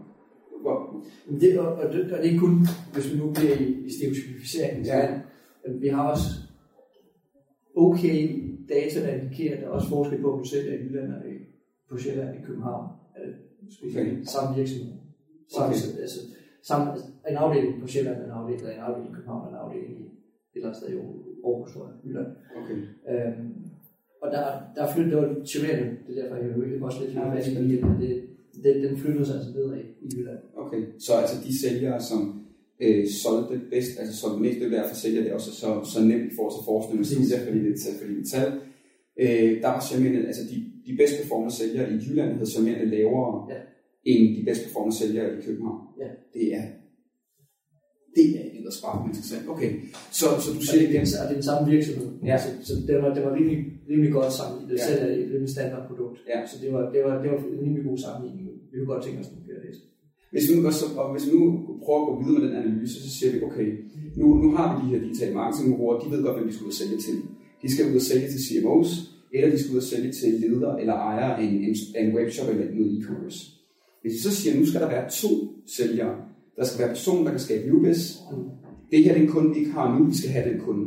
Hvor, 0.63 0.77
Det, 1.41 1.59
og, 1.59 1.73
og, 1.73 1.93
det, 1.93 2.01
og 2.13 2.19
det 2.19 2.27
er 2.27 2.31
ikke 2.33 2.39
kun, 2.39 2.57
hvis 2.95 3.13
vi 3.13 3.19
nu 3.19 3.31
bliver 3.31 3.57
i, 3.61 3.69
i 3.87 3.91
stereotypificeringen, 3.97 4.85
Ja. 4.85 5.09
vi 5.81 5.89
har 5.89 6.11
også 6.11 6.29
okay 7.77 8.19
data, 8.69 9.01
der 9.07 9.15
indikerer, 9.15 9.55
at 9.57 9.61
der 9.63 9.67
er 9.67 9.71
også 9.71 9.89
forskel 9.89 10.21
på, 10.23 10.33
om 10.33 10.39
du 10.43 10.49
sælger 10.49 10.73
i 10.73 10.77
Jylland 10.85 11.13
og 11.13 11.21
på 11.91 11.99
Sjælland 11.99 12.31
i 12.39 12.43
København. 12.47 12.87
Specifikt 13.71 14.13
Okay. 14.13 14.23
samme 14.25 14.57
virksomhed. 14.57 14.93
Samme, 15.55 15.75
Okay. 15.75 16.01
altså, 16.03 16.21
samme, 16.69 16.93
altså, 16.93 17.07
en 17.31 17.37
afdeling 17.37 17.81
på 17.83 17.87
Sjælland, 17.87 18.17
en 18.25 18.31
afdeling, 18.31 18.63
en 18.63 18.81
afdeling 18.87 19.11
i 19.11 19.15
København, 19.15 19.54
afdeling 19.75 20.01
i 20.01 20.05
et 20.05 20.55
eller 20.55 20.67
andet 20.69 20.79
sted 20.81 20.89
i 20.93 20.97
Aarhus, 21.47 21.71
tror 21.73 21.85
jeg, 21.89 21.95
Jylland. 22.07 22.31
okay. 22.59 22.77
Øhm, 23.11 23.49
og 24.23 24.29
der, 24.35 24.43
der 24.75 24.83
er 24.87 24.91
flyttet, 24.95 25.13
det 25.13 25.19
var 25.23 25.29
charmerende, 25.53 25.87
det 26.07 26.11
er 26.19 26.23
derfor, 26.23 26.37
jeg 26.37 26.49
vil 26.61 26.83
også 26.89 27.01
lidt 27.03 27.15
Ja, 27.15 27.35
fast 27.35 27.49
i 27.49 27.55
det 27.55 27.83
det. 28.03 28.23
Det, 28.65 28.71
den, 28.85 28.97
flyttede 29.03 29.27
sig 29.27 29.37
altså 29.39 29.51
nedad 29.57 29.79
i 30.05 30.07
Jylland. 30.17 30.41
Okay, 30.63 30.81
så 31.05 31.13
altså 31.23 31.37
de 31.47 31.53
sælgere, 31.63 32.01
som 32.11 32.21
øh, 32.85 33.03
solgte 33.23 33.55
bedst, 33.75 33.93
altså 34.01 34.15
solgte 34.21 34.41
mest, 34.45 34.61
det 34.61 34.75
er 34.81 34.89
for 34.89 34.97
sælger, 35.05 35.21
det 35.23 35.31
er 35.31 35.35
også 35.41 35.53
så, 35.63 35.69
så 35.93 35.99
nemt 36.11 36.33
forhold 36.37 36.55
til 36.57 36.65
forskning 36.73 36.99
og 37.03 37.07
studier, 37.11 37.39
fordi 37.47 37.59
det 37.67 37.73
er 37.91 37.97
fordi 38.01 38.15
det 38.21 38.29
tal. 38.35 38.51
Øh, 39.23 39.51
der 39.63 39.69
var 39.75 39.81
charmerende, 39.89 40.27
altså 40.31 40.43
de, 40.51 40.57
de 40.87 40.93
bedst 41.01 41.15
performende 41.21 41.55
sælgere 41.61 41.87
i 41.95 41.97
Jylland 42.05 42.31
havde 42.39 42.51
charmerende 42.55 42.87
lavere 42.97 43.33
Ja. 43.53 43.59
end 44.11 44.23
de 44.37 44.43
bedst 44.49 44.63
performende 44.65 44.97
sælgere 45.01 45.27
i 45.39 45.41
København. 45.47 45.81
Ja. 46.03 46.11
Det 46.35 46.45
er 46.59 46.65
det 48.17 48.27
er 48.41 48.49
edderspark 48.75 48.99
interessant. 49.11 49.43
Okay, 49.55 49.71
så, 50.19 50.27
så 50.45 50.49
du 50.59 50.63
siger 50.69 50.83
igen, 50.89 51.05
det 51.11 51.17
er 51.23 51.35
den 51.39 51.47
samme 51.51 51.63
virksomhed. 51.75 52.09
Ja. 52.31 52.37
Så, 52.45 52.49
så 52.69 52.73
det, 52.89 52.95
var, 53.03 53.09
det 53.17 53.23
var 53.27 53.33
rimelig, 53.39 53.59
rimelig 53.91 54.13
godt 54.19 54.33
sammenlignet. 54.39 54.71
Det 54.73 54.79
Ja. 54.83 54.87
selv 54.89 55.01
er 55.05 55.11
et 55.23 55.29
rimelig 55.35 55.53
standard 55.57 55.83
produkt. 55.89 56.17
Ja. 56.33 56.39
Så 56.51 56.55
det 56.63 56.69
var, 56.75 56.83
det, 56.95 57.01
var, 57.07 57.13
det 57.23 57.29
var 57.33 57.39
en 57.55 57.61
rimelig 57.65 57.85
god 57.91 57.99
sammenligning. 58.07 58.47
Vi 58.71 58.75
kunne 58.79 58.91
godt 58.95 59.03
tænke 59.07 59.19
os 59.23 59.27
af 59.27 59.33
det. 59.37 59.75
Hvis 60.35 60.45
vi 60.49 60.53
nu, 60.57 60.61
også, 60.73 60.85
og 61.01 61.07
hvis 61.15 61.25
vi 61.29 61.33
nu 61.39 61.45
prøver 61.85 62.01
at 62.03 62.09
gå 62.11 62.15
videre 62.23 62.41
med 62.43 62.49
den 62.49 62.57
analyse, 62.63 62.95
så 63.05 63.11
siger 63.17 63.31
vi, 63.33 63.39
okay, 63.49 63.69
nu, 64.21 64.27
nu 64.43 64.49
har 64.57 64.67
vi 64.71 64.77
de 64.83 64.89
her 64.93 65.01
digitale 65.07 65.35
marketingbureauer, 65.41 66.01
de 66.03 66.11
ved 66.13 66.21
godt, 66.27 66.37
hvem 66.37 66.47
de 66.49 66.55
skal 66.55 66.65
ud 66.69 66.73
og 66.77 66.79
sælge 66.83 66.99
til. 67.07 67.17
De 67.63 67.69
skal 67.75 67.85
ud 67.91 67.97
og 68.03 68.07
sælge 68.11 68.27
til 68.33 68.41
CMOs, 68.47 68.91
eller 69.35 69.49
de 69.51 69.59
skal 69.59 69.73
ud 69.73 69.77
og 69.85 69.89
sælge 69.93 70.13
til 70.19 70.31
ledere 70.43 70.81
eller 70.81 70.95
ejere 71.11 71.31
af 71.39 71.43
en, 71.47 71.55
en, 71.69 71.75
en 72.01 72.09
webshop 72.17 72.49
eller 72.51 72.67
noget 72.75 72.91
e-commerce. 72.99 73.41
Hvis 74.03 74.13
vi 74.17 74.19
så 74.27 74.31
siger, 74.37 74.53
at 74.55 74.61
nu 74.61 74.67
skal 74.67 74.81
der 74.81 74.89
være 74.89 75.11
to 75.23 75.29
sælgere, 75.77 76.15
der 76.57 76.65
skal 76.65 76.79
være 76.83 76.89
personen, 76.89 77.25
der 77.25 77.31
kan 77.31 77.41
skabe 77.41 77.63
new 77.69 77.79
biz. 77.85 78.01
Det 78.95 79.05
her 79.05 79.15
er 79.15 79.19
den 79.19 79.29
kunde, 79.29 79.55
vi 79.55 79.61
ikke 79.61 79.73
har 79.73 79.99
nu, 79.99 80.05
vi 80.05 80.17
skal 80.17 80.31
have 80.31 80.51
den 80.51 80.61
kunde. 80.61 80.87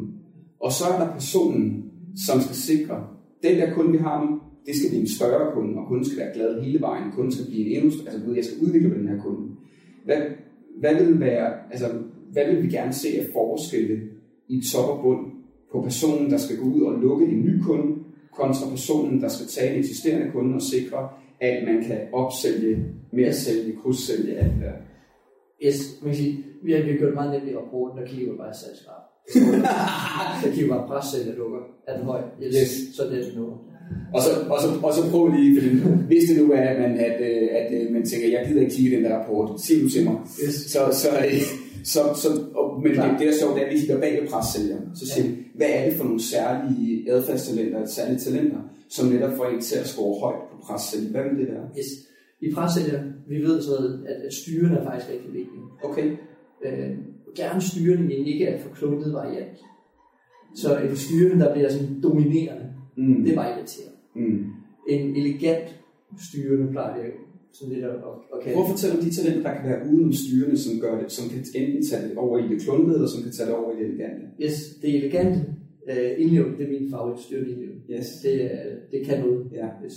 Og 0.60 0.72
så 0.72 0.84
er 0.94 1.00
der 1.00 1.14
personen, 1.14 1.92
som 2.28 2.42
skal 2.42 2.56
sikre, 2.56 3.08
den 3.44 3.56
der 3.60 3.74
kunde, 3.74 3.92
vi 3.92 3.98
har 3.98 4.26
nu, 4.26 4.40
det 4.66 4.76
skal 4.76 4.90
blive 4.90 5.02
en 5.02 5.16
større 5.18 5.54
kunde, 5.54 5.78
og 5.80 5.88
kunden 5.88 6.06
skal 6.06 6.20
være 6.20 6.34
glad 6.34 6.62
hele 6.64 6.82
vejen. 6.82 7.12
Kunden 7.12 7.32
skal 7.32 7.46
blive 7.46 7.66
en 7.66 7.78
endnu 7.78 7.92
større, 7.92 8.14
altså 8.14 8.34
jeg 8.36 8.46
skal 8.46 8.58
udvikle 8.66 8.98
den 8.98 9.08
her 9.08 9.20
kunde. 9.22 9.48
Hvad, 10.06 10.22
hvad 10.80 11.06
vil 11.06 11.20
være, 11.20 11.54
altså, 11.72 11.88
hvad 12.32 12.46
vil 12.46 12.64
vi 12.64 12.68
gerne 12.68 12.94
se 12.94 13.08
af 13.20 13.26
forskelle 13.34 14.02
i 14.48 14.62
top 14.72 14.90
og 14.90 15.04
bund 15.04 15.26
på 15.72 15.82
personen, 15.82 16.32
der 16.32 16.38
skal 16.38 16.58
gå 16.58 16.66
ud 16.66 16.82
og 16.82 17.00
lukke 17.02 17.26
en 17.26 17.42
ny 17.42 17.62
kunde, 17.62 17.96
kontra 18.34 18.70
personen, 18.70 19.22
der 19.22 19.28
skal 19.28 19.48
tage 19.48 19.74
en 19.74 19.80
eksisterende 19.80 20.32
kunde 20.32 20.56
og 20.56 20.62
sikre, 20.62 21.10
at 21.40 21.64
man 21.68 21.84
kan 21.84 22.00
opsælge, 22.14 22.86
mere 23.12 23.34
sælge, 23.34 23.76
krydssælge, 23.84 24.36
alt 24.36 24.54
det 24.54 24.62
der. 24.62 24.74
Yes, 25.66 25.78
man 26.02 26.12
kan 26.12 26.18
sige, 26.24 26.44
vi 26.64 26.72
har, 26.72 26.82
gjort 26.82 27.00
det 27.00 27.14
meget 27.14 27.32
nemt 27.34 27.52
i 27.52 27.58
rapporten, 27.58 27.98
der 28.00 28.08
kigger 28.08 28.38
bare 28.42 28.52
i 28.56 28.58
salgsgrad. 28.62 29.02
der 30.44 30.50
kigger 30.56 30.70
bare 30.76 30.88
pressælger 30.88 31.36
dukker. 31.36 31.62
Er 31.88 31.98
den 31.98 32.06
høj? 32.06 32.22
Yes. 32.44 32.56
Yes. 32.62 32.96
Så 32.96 33.04
er 33.04 33.10
det 33.10 33.34
nu. 33.38 33.46
Og 34.14 34.22
så, 34.22 34.30
og 34.54 34.62
så, 34.62 34.68
og 34.84 34.94
så 34.94 35.02
prøv 35.12 35.28
lige, 35.28 35.62
fordi 35.62 35.70
hvis 36.10 36.24
det 36.30 36.38
nu 36.38 36.52
er, 36.52 36.62
at 36.62 36.80
man, 36.80 36.92
at, 37.00 37.22
øh, 37.22 37.48
at, 37.60 37.68
øh, 37.78 37.94
man 37.94 38.06
tænker, 38.06 38.28
jeg 38.28 38.46
gider 38.48 38.62
ikke 38.62 38.76
kigge 38.76 38.92
i 38.92 38.96
den 38.96 39.04
der 39.06 39.18
rapport, 39.18 39.62
sig 39.62 39.84
du 39.84 39.90
til 39.90 40.04
mig. 40.04 40.18
Yes. 40.46 40.56
Så, 40.56 40.80
så, 40.92 41.10
øh, 41.26 41.42
så, 41.84 42.00
så 42.22 42.30
og, 42.56 42.82
men 42.82 42.88
det, 42.88 42.94
Klar. 42.94 43.18
det, 43.18 43.20
der 43.20 43.34
er 43.34 43.40
sjovt, 43.42 43.56
det 43.56 43.62
at 43.62 43.74
vi 43.74 43.80
kigger 43.80 44.00
bag 44.00 44.22
ved 44.22 44.30
pressælgere. 44.30 44.80
Så 44.96 45.08
siger 45.08 45.28
vi, 45.28 45.36
hvad 45.56 45.68
er 45.70 45.86
det 45.86 45.94
for 45.98 46.04
nogle 46.04 46.24
særlige 46.24 47.12
adfærdstalenter, 47.12 47.86
særlige 47.86 48.20
talenter, 48.20 48.60
som 48.90 49.08
netop 49.08 49.38
får 49.38 49.46
en 49.46 49.62
til 49.62 49.80
at 49.80 49.88
score 49.88 50.20
højt 50.20 50.42
på 50.52 50.58
pressælger? 50.66 51.10
Hvad 51.12 51.24
vil 51.24 51.40
det 51.40 51.48
være? 51.54 51.66
Yes. 51.80 51.90
I 52.42 52.54
pressælger, 52.54 53.02
vi 53.29 53.41
ved 53.41 53.62
så, 53.62 53.75
at, 54.07 54.13
at 54.25 54.34
styrene 54.34 54.77
er 54.77 54.84
faktisk 54.84 55.12
rigtig 55.12 55.34
vigtige. 55.34 55.62
Okay. 55.84 56.12
Øh, 56.65 56.98
gerne 57.36 57.62
styrende, 57.62 58.03
men 58.03 58.12
ikke 58.12 58.46
er 58.46 58.60
for 58.62 58.69
klunket 58.75 59.13
variant. 59.13 59.57
Så 60.55 60.77
en 60.77 60.96
styrende, 60.96 61.46
der 61.46 61.53
bliver 61.53 61.69
sådan 61.69 62.01
dominerende, 62.03 62.63
Mm. 63.00 63.24
det 63.24 63.31
er 63.31 63.36
bare 63.36 63.50
irriterende. 63.57 63.98
Mm. 64.15 64.43
En 64.89 65.15
elegant 65.15 65.75
styrende 66.29 66.72
plejer 66.72 67.03
vi 67.03 67.10
sådan 67.53 67.74
lidt 67.74 67.86
at, 67.86 67.91
at, 67.91 67.98
at 68.34 68.39
kalde 68.43 68.55
Prøv 68.55 68.63
at 68.63 68.69
fortælle 68.69 68.96
om 68.98 69.03
de 69.03 69.15
talenter, 69.15 69.43
der 69.51 69.53
kan 69.62 69.69
være 69.69 69.81
uden 69.93 70.13
styrende, 70.13 70.57
som, 70.57 70.79
gør 70.79 71.00
det, 71.01 71.12
som 71.12 71.29
kan 71.29 71.39
enten 71.55 71.84
tage 71.89 72.10
det 72.10 72.17
over 72.17 72.38
i 72.39 72.48
det 72.53 72.62
kluntede, 72.62 72.96
eller 72.96 73.07
som 73.07 73.24
kan 73.24 73.31
tage 73.31 73.48
det 73.50 73.55
over 73.55 73.72
i 73.72 73.75
det 73.79 73.86
elegante. 73.89 74.22
Yes, 74.43 74.57
det 74.81 74.96
elegante. 74.96 75.39
Uh, 75.91 76.22
indlevende, 76.22 76.57
det 76.57 76.65
er 76.67 76.79
min 76.79 76.89
favorit, 76.91 77.20
styrende 77.20 77.50
indlevende. 77.51 77.81
Yes. 77.96 78.07
Det, 78.24 78.44
er- 78.46 78.75
det 78.92 79.05
kan 79.05 79.20
noget. 79.20 79.48
Ja. 79.53 79.68
Det 79.83 79.92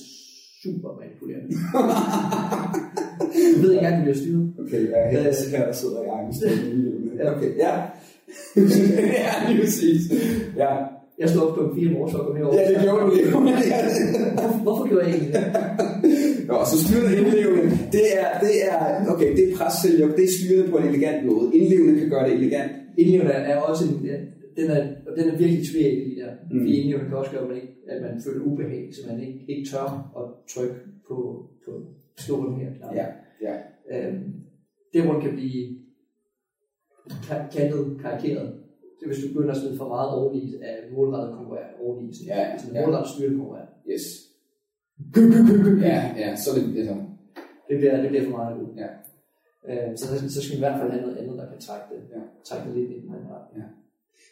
super 0.63 0.91
manipulerende. 1.01 1.49
du 3.57 3.61
ved 3.63 3.71
ikke 3.73 3.81
engang, 3.83 3.97
du 3.99 4.03
bliver 4.07 4.19
styret. 4.23 4.45
Okay, 4.63 4.83
ja, 4.95 5.01
her, 5.13 5.21
Øh. 5.21 5.35
her 5.53 5.67
der 5.67 5.73
sidder 5.73 6.01
jeg 6.09 6.29
i 6.33 6.35
stedet. 6.39 6.59
Ja. 7.21 7.37
Okay, 7.37 7.51
ja. 7.65 7.73
ja, 9.27 9.33
lige 9.49 9.61
præcis. 9.65 10.01
Ja, 10.57 10.71
Jeg 11.19 11.29
stod 11.29 11.43
op 11.43 11.55
klokken 11.55 11.75
4 11.81 11.91
i 11.91 11.93
morges 11.95 12.15
at 12.15 12.21
gå 12.27 12.35
herover. 12.37 12.55
ja 12.61 12.69
det 12.71 12.77
gjorde 12.83 13.01
du 13.07 13.11
lige. 13.15 13.31
Hvorfor, 14.41 14.59
hvorfor 14.63 14.89
gjorde 14.89 15.05
jeg 15.07 15.15
egentlig 15.15 15.33
det? 15.35 15.45
Nå, 16.49 16.55
så 16.73 16.77
styrende 16.85 17.13
indlevende, 17.19 17.63
det 17.93 18.05
er, 18.21 18.29
det 18.45 18.55
er, 18.71 19.07
okay, 19.13 19.37
det 19.37 19.43
er 19.53 19.57
pressælger, 19.57 20.07
det 20.17 20.25
er 20.25 20.33
styrende 20.39 20.71
på 20.73 20.77
en 20.79 20.89
elegant 20.89 21.21
måde. 21.27 21.45
Indlevende 21.57 22.01
kan 22.01 22.09
gøre 22.11 22.25
det 22.29 22.35
elegant. 22.35 22.71
Indlevende 22.99 23.33
er 23.33 23.57
også 23.57 23.85
en, 23.85 23.95
den 24.61 24.71
er, 24.77 24.83
og 25.07 25.13
den 25.17 25.25
er 25.31 25.37
virkelig 25.43 25.63
tvivl 25.71 25.99
i 26.13 26.15
der. 26.21 26.31
Mm. 26.51 26.61
Fordi 26.61 26.73
indlevende 26.77 27.09
kan 27.09 27.19
også 27.19 27.31
gøre, 27.31 27.43
at 27.43 27.49
man, 27.49 27.57
ikke, 27.57 27.75
at 27.89 28.03
man 28.03 28.21
føler 28.27 28.45
ubehag, 28.51 28.91
så 28.95 29.01
man 29.11 29.21
ikke, 29.27 29.39
ikke 29.49 29.71
tør 29.71 29.87
at 30.21 30.25
trykke 30.55 30.75
på, 31.09 31.17
på 31.65 31.71
stolen 32.19 32.61
her. 32.61 32.71
Klar. 32.79 32.93
Ja, 32.95 33.07
ja. 33.47 33.55
Øhm, 33.93 34.33
det, 34.93 35.03
hvor 35.05 35.13
det 35.15 35.23
kan 35.23 35.35
blive 35.35 35.61
ka- 37.27 37.49
kantet, 37.57 38.01
karikeret, 38.03 38.47
det 38.97 39.03
er, 39.05 39.07
hvis 39.07 39.23
du 39.25 39.29
begynder 39.33 39.55
at 39.55 39.61
smide 39.61 39.77
for 39.77 39.89
meget 39.89 40.11
overvis 40.19 40.55
af 40.63 40.77
målrettet 40.95 41.37
konkurrent 41.37 41.73
overvis. 41.81 42.17
Ja, 42.27 42.37
ja, 42.41 42.47
Altså 42.53 42.67
ja. 42.75 42.87
målrettet 42.87 43.11
styret 43.13 43.37
konkurrent. 43.37 43.71
Yes. 43.93 44.05
Ja, 45.91 45.99
ja, 46.23 46.37
så 46.37 46.47
er 46.51 46.55
det, 46.59 46.79
altså, 46.79 46.95
Det 47.69 47.75
bliver, 47.79 48.01
det 48.03 48.09
bliver 48.11 48.25
for 48.25 48.37
meget 48.39 48.59
god. 48.61 48.69
Ja. 48.83 48.89
Øh, 49.69 49.97
så, 49.99 50.05
så 50.35 50.39
skal 50.43 50.53
vi 50.55 50.59
i 50.61 50.65
hvert 50.65 50.79
fald 50.81 50.91
have 50.91 51.03
noget 51.07 51.17
andet, 51.21 51.39
der 51.39 51.47
kan 51.53 51.61
trække 51.67 51.87
det, 51.93 52.01
Ja. 52.15 52.21
trække 52.49 52.65
det 52.69 52.79
lidt 52.79 52.91
i 52.91 53.01
den 53.03 53.15
anden 53.15 53.31
retning. 53.37 53.65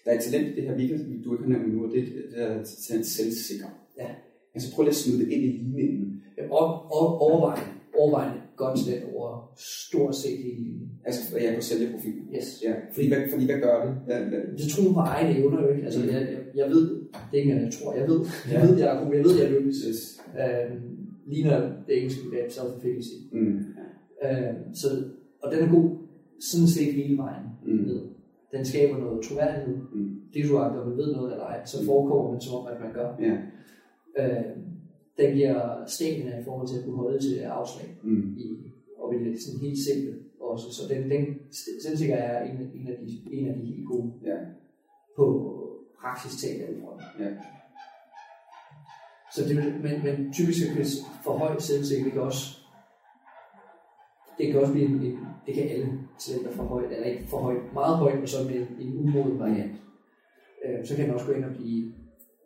Der 0.04 0.10
er 0.10 0.16
et 0.18 0.24
talent 0.24 0.48
i 0.52 0.54
det 0.56 0.64
her, 0.64 0.76
kan, 0.76 1.22
du 1.24 1.32
ikke 1.34 1.44
har 1.44 1.50
nævnt 1.52 1.74
nu, 1.74 1.84
og 1.84 1.90
det, 1.94 2.04
det 2.32 2.42
er 2.42 2.48
talent 2.88 3.06
selvsikker. 3.06 3.66
Ja. 4.00 4.08
Altså 4.54 4.74
prøv 4.74 4.82
lige 4.82 4.90
at 4.90 4.94
smide 5.02 5.18
det 5.24 5.28
ind 5.32 5.42
i 5.44 5.48
ligningen. 5.48 6.22
Og, 6.50 6.66
og 6.96 7.04
overvejende, 7.26 7.68
overvejende 7.98 8.40
godt 8.56 8.78
slet 8.78 9.02
over 9.14 9.52
stort 9.88 10.14
set 10.16 10.38
hele 10.44 10.56
linjen. 10.64 10.88
Altså, 11.04 11.20
jeg 11.38 11.54
på 11.54 11.60
sælgerprofilen. 11.60 12.22
Yes. 12.36 12.48
Ja, 12.64 12.72
fordi 12.94 13.08
hvad, 13.08 13.18
fordi 13.32 13.44
hvad 13.46 13.58
gør 13.66 13.76
det? 13.86 13.94
Hvad, 14.06 14.20
hvad, 14.30 14.38
Jeg 14.62 14.68
tror 14.72 14.92
på 14.92 14.98
egne 15.00 15.38
evner 15.38 15.62
jo 15.62 15.68
ikke. 15.68 15.84
Altså, 15.84 16.00
Mm. 16.00 16.06
jeg, 16.06 16.20
jeg, 16.32 16.40
jeg 16.60 16.68
ved, 16.70 16.84
det 17.30 17.34
er 17.38 17.42
ikke 17.42 17.52
jeg 17.64 17.72
tror, 17.72 17.94
jeg 17.94 18.08
ved, 18.08 18.20
jeg 18.52 18.60
Ja. 18.60 18.66
ved, 18.66 18.78
jeg 18.78 18.88
er 18.96 19.04
god, 19.04 19.14
jeg 19.14 19.24
ved, 19.24 19.34
jeg 19.42 19.50
lykkes. 19.50 19.76
yes. 19.88 20.00
Øhm, 20.42 20.80
ligner 21.26 21.60
det 21.86 21.96
engelske 21.96 22.20
begreb 22.24 22.50
self-efficacy. 22.50 23.16
mm. 23.32 23.58
Øhm, 24.24 24.74
så, 24.74 24.88
og 25.42 25.52
den 25.52 25.60
er 25.64 25.70
god 25.76 25.88
sådan 26.50 26.66
set 26.76 26.92
hele 26.94 27.16
vejen 27.18 27.46
Mm. 27.66 27.72
ned. 27.86 28.00
Den 28.52 28.64
skaber 28.64 28.98
noget 28.98 29.24
troværdighed. 29.24 29.76
Mm. 29.92 30.20
Det 30.34 30.50
jo 30.50 30.62
at 30.64 30.72
man 30.74 30.96
ved 30.96 31.12
noget 31.16 31.32
eller 31.32 31.44
ej, 31.44 31.64
så 31.64 31.84
forekommer 31.86 32.30
man 32.32 32.40
som 32.40 32.54
om, 32.54 32.66
at 32.66 32.80
man 32.80 32.92
gør. 32.92 33.14
Ja. 33.20 33.36
Øh, 34.18 34.44
den 35.18 35.34
giver 35.36 35.86
stamina 35.86 36.40
i 36.40 36.44
forhold 36.44 36.68
til 36.68 36.78
at 36.78 36.84
kunne 36.84 36.96
holde 36.96 37.18
til 37.18 37.38
afslag 37.38 37.98
Mm. 38.02 38.34
i, 38.38 38.72
og 38.98 39.12
vil 39.12 39.32
det 39.32 39.42
sådan 39.42 39.60
helt 39.60 39.78
simple 39.78 40.18
også. 40.40 40.66
Så 40.72 40.94
den, 40.94 41.10
den 41.10 41.38
selvsikker 41.82 42.16
er 42.16 42.44
en, 42.50 42.56
en, 42.74 42.88
af 42.88 42.96
de, 43.06 43.32
en 43.32 43.48
af 43.48 43.54
de 43.54 43.64
helt 43.66 43.86
gode 43.86 44.12
Ja. 44.24 44.36
på 45.16 45.54
praksis 46.00 46.42
talt 46.42 46.62
alle 46.62 46.80
fronter. 46.80 47.04
Så 49.34 49.44
det, 49.48 49.56
men, 49.56 50.02
men 50.04 50.32
typisk 50.32 50.70
er 50.70 50.74
det 50.74 50.86
for 51.24 51.32
højt 51.38 51.62
selvsikker, 51.62 52.04
det 52.04 52.12
kan 52.12 52.22
også 52.22 52.58
det 54.38 54.52
kan 54.52 54.60
også 54.60 54.72
blive 54.72 54.86
en, 54.88 55.02
en 55.02 55.18
det 55.48 55.56
kan 55.56 55.68
alle 55.68 55.88
talenter 56.18 56.50
for 56.52 56.62
højt, 56.62 56.92
eller 56.92 57.06
ikke 57.06 57.26
for 57.26 57.36
højt, 57.38 57.72
meget 57.72 57.96
højt, 57.96 58.22
og 58.22 58.28
så 58.28 58.36
med 58.48 58.54
en, 58.60 58.66
en 58.80 58.98
umoden 58.98 59.38
variant. 59.38 59.72
Øh, 60.64 60.86
så 60.86 60.96
kan 60.96 61.04
den 61.04 61.14
også 61.14 61.26
gå 61.26 61.32
ind 61.32 61.44
og 61.44 61.54
blive, 61.56 61.92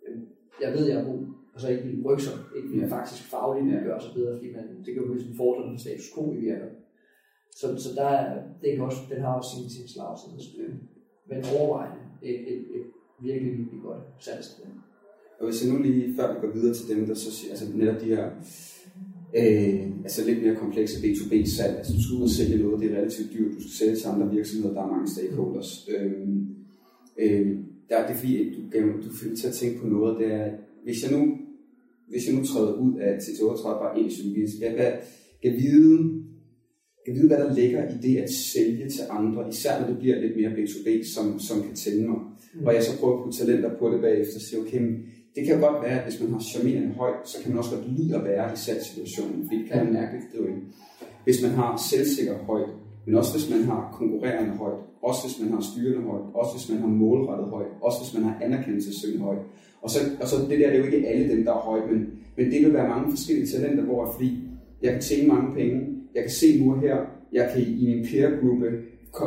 øh, 0.08 0.16
jeg 0.62 0.72
ved, 0.72 0.86
jeg 0.88 1.00
er 1.00 1.04
god, 1.04 1.20
og 1.54 1.60
så 1.60 1.68
ikke 1.68 1.82
blive 1.82 2.18
sig, 2.20 2.32
ikke 2.56 2.68
blive 2.68 2.82
Ja. 2.84 2.96
faktisk 2.96 3.22
fagligt, 3.22 3.74
Ja. 3.74 3.80
gør 3.84 3.98
sig 3.98 4.14
bedre, 4.14 4.36
fordi 4.38 4.52
man, 4.52 4.64
det 4.84 4.94
kan 4.94 5.02
jo 5.02 5.08
blive 5.08 5.20
sådan 5.22 5.36
fordre, 5.36 5.70
når 5.70 5.78
status 5.78 6.10
quo 6.14 6.32
i 6.32 6.36
virker. 6.36 6.66
Så, 7.60 7.66
så 7.84 7.88
der 7.96 8.06
er, 8.08 8.42
det 8.62 8.68
kan 8.76 8.84
også, 8.84 9.00
den 9.10 9.20
har 9.22 9.34
også 9.34 9.50
sin, 9.56 9.70
sin 9.70 9.88
slagside. 9.88 10.78
Men 11.28 11.44
overvejende 11.58 11.98
et, 12.22 12.40
et, 12.52 12.58
et 12.76 12.84
virkelig, 13.22 13.50
virkelig 13.58 13.80
godt 13.82 14.02
salgstalent. 14.18 14.74
Og 15.40 15.44
hvis 15.46 15.64
jeg 15.64 15.72
nu 15.74 15.82
lige, 15.82 16.14
før 16.16 16.34
vi 16.34 16.40
går 16.46 16.52
videre 16.54 16.74
til 16.74 16.96
dem, 16.96 17.06
der 17.06 17.14
så 17.14 17.30
siger, 17.32 17.50
altså 17.52 17.76
netop 17.76 18.00
de 18.00 18.06
her 18.06 18.30
øh, 19.38 19.80
altså 20.04 20.24
lidt 20.26 20.42
mere 20.42 20.54
komplekse 20.54 20.96
B2B-salg, 21.02 21.76
altså 21.78 21.92
du 21.92 22.02
skal 22.02 22.16
ud 22.16 22.22
og 22.22 22.30
sælge 22.30 22.62
noget, 22.62 22.80
det 22.80 22.92
er 22.92 22.96
relativt 22.96 23.32
dyrt, 23.32 23.54
du 23.56 23.60
skal 23.60 23.78
sælge 23.78 23.96
til 23.96 24.08
andre 24.08 24.30
virksomheder, 24.36 24.74
der 24.74 24.82
er 24.82 24.94
mange 24.94 25.10
stakeholders. 25.14 25.88
Øh, 25.92 26.12
øh, 27.22 27.56
der 27.88 27.96
er 27.96 28.06
det 28.06 28.16
fordi, 28.16 28.54
du, 28.54 28.60
du 29.06 29.10
mig 29.18 29.36
til 29.36 29.48
at 29.48 29.54
tænke 29.54 29.80
på 29.80 29.86
noget, 29.86 30.18
det 30.20 30.32
er, 30.32 30.48
hvis 30.84 31.02
jeg 31.02 31.12
nu, 31.18 31.22
hvis 32.08 32.26
jeg 32.26 32.34
nu 32.36 32.44
træder 32.44 32.72
ud 32.72 32.92
af 32.98 33.12
TT38 33.18 33.82
bare 33.82 33.98
en 33.98 34.08
psykologi, 34.08 34.46
så 34.46 34.56
jeg 34.60 34.74
kan, 34.76 34.92
kan 35.42 35.52
vide, 35.62 35.98
kan 37.04 37.14
vide, 37.14 37.26
hvad 37.26 37.38
der 37.38 37.54
ligger 37.54 37.80
i 37.94 37.96
det 38.02 38.16
at 38.18 38.30
sælge 38.30 38.88
til 38.88 39.04
andre, 39.10 39.48
især 39.48 39.80
når 39.80 39.86
det 39.88 39.98
bliver 39.98 40.20
lidt 40.20 40.36
mere 40.36 40.52
B2B, 40.52 41.14
som, 41.14 41.38
som 41.38 41.62
kan 41.62 41.74
tænde 41.74 42.08
mig. 42.08 42.20
Mm. 42.54 42.66
Og 42.66 42.74
jeg 42.74 42.82
så 42.82 42.98
prøver 42.98 43.18
at 43.18 43.24
putte 43.24 43.38
talenter 43.38 43.78
på 43.78 43.90
det 43.92 44.00
bagefter 44.00 44.34
og 44.34 44.40
sige, 44.40 44.60
okay, 44.60 44.80
det 45.34 45.46
kan 45.46 45.54
jo 45.54 45.66
godt 45.66 45.82
være, 45.82 45.98
at 45.98 46.04
hvis 46.04 46.20
man 46.20 46.32
har 46.32 46.40
charmerende 46.40 46.94
højt, 46.94 47.28
så 47.28 47.36
kan 47.40 47.50
man 47.50 47.58
også 47.58 47.74
godt 47.74 47.92
lide 47.98 48.16
at 48.16 48.24
være 48.24 48.52
i 48.52 48.56
salgssituationen, 48.56 49.46
fordi 49.46 49.62
det 49.62 49.70
kan 49.70 49.84
man 49.84 49.92
mærkeligt 49.92 50.26
drive 50.32 50.48
ind. 50.48 50.62
hvis 51.24 51.42
man 51.42 51.50
har 51.50 51.70
selvsikker 51.90 52.36
højt, 52.50 52.70
men 53.06 53.14
også 53.14 53.32
hvis 53.36 53.50
man 53.50 53.62
har 53.70 53.80
konkurrerende 53.98 54.54
højt, 54.62 54.80
også 55.02 55.20
hvis 55.26 55.40
man 55.42 55.52
har 55.52 55.62
styrende 55.70 56.02
højt, 56.10 56.26
også 56.34 56.52
hvis 56.56 56.68
man 56.72 56.78
har 56.84 56.88
målrettet 57.02 57.48
højt, 57.48 57.72
også 57.82 57.98
hvis 58.02 58.14
man 58.14 58.22
har 58.28 58.34
anerkendelsessøgende 58.46 59.24
højt. 59.24 59.42
Og 59.82 59.90
så, 59.90 59.98
og 60.20 60.28
så 60.28 60.36
det 60.50 60.58
der, 60.60 60.70
det 60.70 60.74
er 60.74 60.78
jo 60.78 60.84
ikke 60.84 61.08
alle 61.08 61.28
dem, 61.32 61.44
der 61.44 61.52
er 61.52 61.64
højt, 61.70 61.90
men, 61.90 62.00
men 62.36 62.46
det 62.52 62.62
vil 62.64 62.74
være 62.74 62.88
mange 62.88 63.10
forskellige 63.10 63.46
talenter, 63.46 63.84
hvor 63.84 64.12
fordi 64.12 64.30
jeg 64.82 64.92
kan 64.92 65.00
tjene 65.00 65.28
mange 65.28 65.54
penge, 65.54 65.80
jeg 66.14 66.22
kan 66.22 66.30
se 66.30 66.64
nu 66.64 66.74
her, 66.74 66.96
jeg 67.32 67.50
kan 67.52 67.62
i 67.62 67.84
min 67.86 68.06
peer-gruppe 68.06 68.66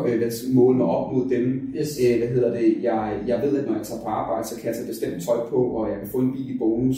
øh, 0.07 0.31
måle 0.53 0.77
mig 0.77 0.85
op 0.85 1.13
mod 1.13 1.29
dem. 1.29 1.73
Yes. 1.75 1.99
Øh, 2.03 2.17
hvad 2.17 2.27
hedder 2.27 2.53
det? 2.59 2.83
Jeg, 2.83 3.23
jeg 3.27 3.41
ved, 3.41 3.57
at 3.57 3.67
når 3.67 3.75
jeg 3.75 3.85
tager 3.85 4.01
på 4.01 4.07
arbejde, 4.07 4.47
så 4.47 4.55
kan 4.55 4.67
jeg 4.67 4.75
tage 4.75 4.87
bestemt 4.87 5.23
tøj 5.23 5.49
på, 5.49 5.55
og 5.55 5.89
jeg 5.89 5.99
kan 5.99 6.09
få 6.09 6.17
en 6.17 6.33
bil 6.33 6.55
i 6.55 6.57
bonus. 6.57 6.97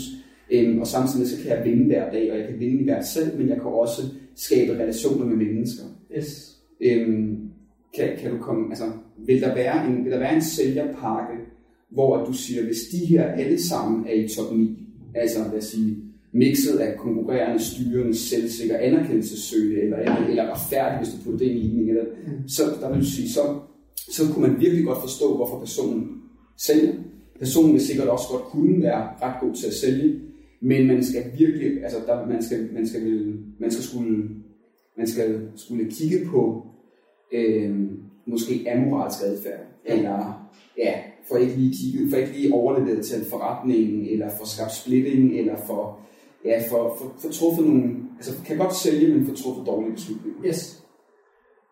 Øhm, 0.51 0.79
og 0.79 0.87
samtidig 0.87 1.27
så 1.27 1.37
kan 1.43 1.57
jeg 1.57 1.65
vinde 1.65 1.85
hver 1.85 2.11
dag, 2.11 2.31
og 2.31 2.37
jeg 2.39 2.47
kan 2.47 2.59
vinde 2.59 2.81
i 2.81 2.83
hvert 2.83 3.07
selv, 3.07 3.37
men 3.37 3.49
jeg 3.49 3.57
kan 3.57 3.65
også 3.65 4.01
skabe 4.35 4.73
relationer 4.73 5.25
med 5.25 5.35
mennesker. 5.35 5.83
Yes. 6.17 6.57
Øhm, 6.81 7.49
kan, 7.95 8.09
kan 8.17 8.31
du 8.31 8.37
komme, 8.37 8.69
altså, 8.69 8.85
vil 9.17 9.41
der 9.41 9.55
være 9.55 9.87
en, 9.87 10.03
vil 10.03 10.11
der 10.11 10.19
være 10.19 10.35
en 10.35 10.41
sælgerpakke, 10.41 11.33
hvor 11.89 12.25
du 12.25 12.33
siger, 12.33 12.63
hvis 12.63 12.77
de 12.91 13.05
her 13.05 13.23
alle 13.23 13.63
sammen 13.63 14.07
er 14.07 14.13
i 14.13 14.27
top 14.27 14.55
9, 14.55 14.77
altså 15.15 15.39
lad 15.51 15.57
os 15.57 15.63
sige, 15.63 15.97
mixet 16.37 16.79
af 16.79 16.97
konkurrerende, 16.97 17.63
styrende, 17.63 18.17
selvsikker, 18.17 18.77
anerkendelsessøgende, 18.77 19.81
eller, 19.81 19.97
eller, 19.97 20.27
eller 20.29 20.51
retfærdig, 20.53 20.97
hvis 20.97 21.09
du 21.13 21.23
putter 21.23 21.39
det 21.45 21.55
i 21.55 21.57
ligning, 21.57 21.89
eller, 21.89 22.03
mm. 22.03 22.49
så 22.49 22.63
der 22.81 22.89
vil 22.89 22.99
du 22.99 23.05
sige, 23.05 23.29
så, 23.29 23.59
så 23.95 24.33
kunne 24.33 24.47
man 24.47 24.59
virkelig 24.59 24.85
godt 24.85 25.01
forstå, 25.01 25.35
hvorfor 25.35 25.59
personen 25.59 26.21
sælger. 26.57 26.93
Personen 27.39 27.73
vil 27.73 27.81
sikkert 27.81 28.07
også 28.07 28.25
godt 28.31 28.43
kunne 28.43 28.83
være 28.83 29.09
ret 29.21 29.41
god 29.41 29.53
til 29.55 29.67
at 29.67 29.73
sælge, 29.73 30.19
men 30.61 30.87
man 30.87 31.03
skal 31.03 31.23
virkelig, 31.37 31.83
altså 31.83 31.97
der, 32.07 32.27
man 32.27 32.43
skal, 32.43 32.69
man 32.73 32.87
skal, 32.87 33.33
man 33.59 33.71
skal 33.71 33.83
skulle, 33.83 34.29
man 34.97 35.07
skal 35.07 35.41
skulle 35.55 35.91
kigge 35.91 36.25
på 36.25 36.65
øh, 37.33 37.75
måske 38.27 38.67
amoralsk 38.75 39.17
adfærd, 39.25 39.59
eller 39.85 40.49
ja, 40.77 40.93
for 41.29 41.37
ikke 41.37 41.55
lige 41.55 41.75
kigget, 41.75 42.09
for 42.09 42.17
ikke 42.17 42.31
lige 42.31 42.53
overleveret 42.53 43.05
til 43.05 43.25
forretningen, 43.25 44.07
eller 44.07 44.29
for 44.29 44.45
skabt 44.45 44.75
splitting, 44.75 45.39
eller 45.39 45.55
for, 45.67 45.99
ja, 46.49 46.57
for, 46.71 46.81
for, 46.97 47.07
for 47.21 47.29
truffet 47.39 47.65
nogle, 47.69 47.83
altså 48.17 48.31
kan 48.45 48.57
godt 48.57 48.75
sælge, 48.75 49.05
men 49.13 49.25
for 49.27 49.35
truffet 49.35 49.67
dårlige 49.67 49.93
beslutninger. 49.93 50.39
Yes. 50.47 50.83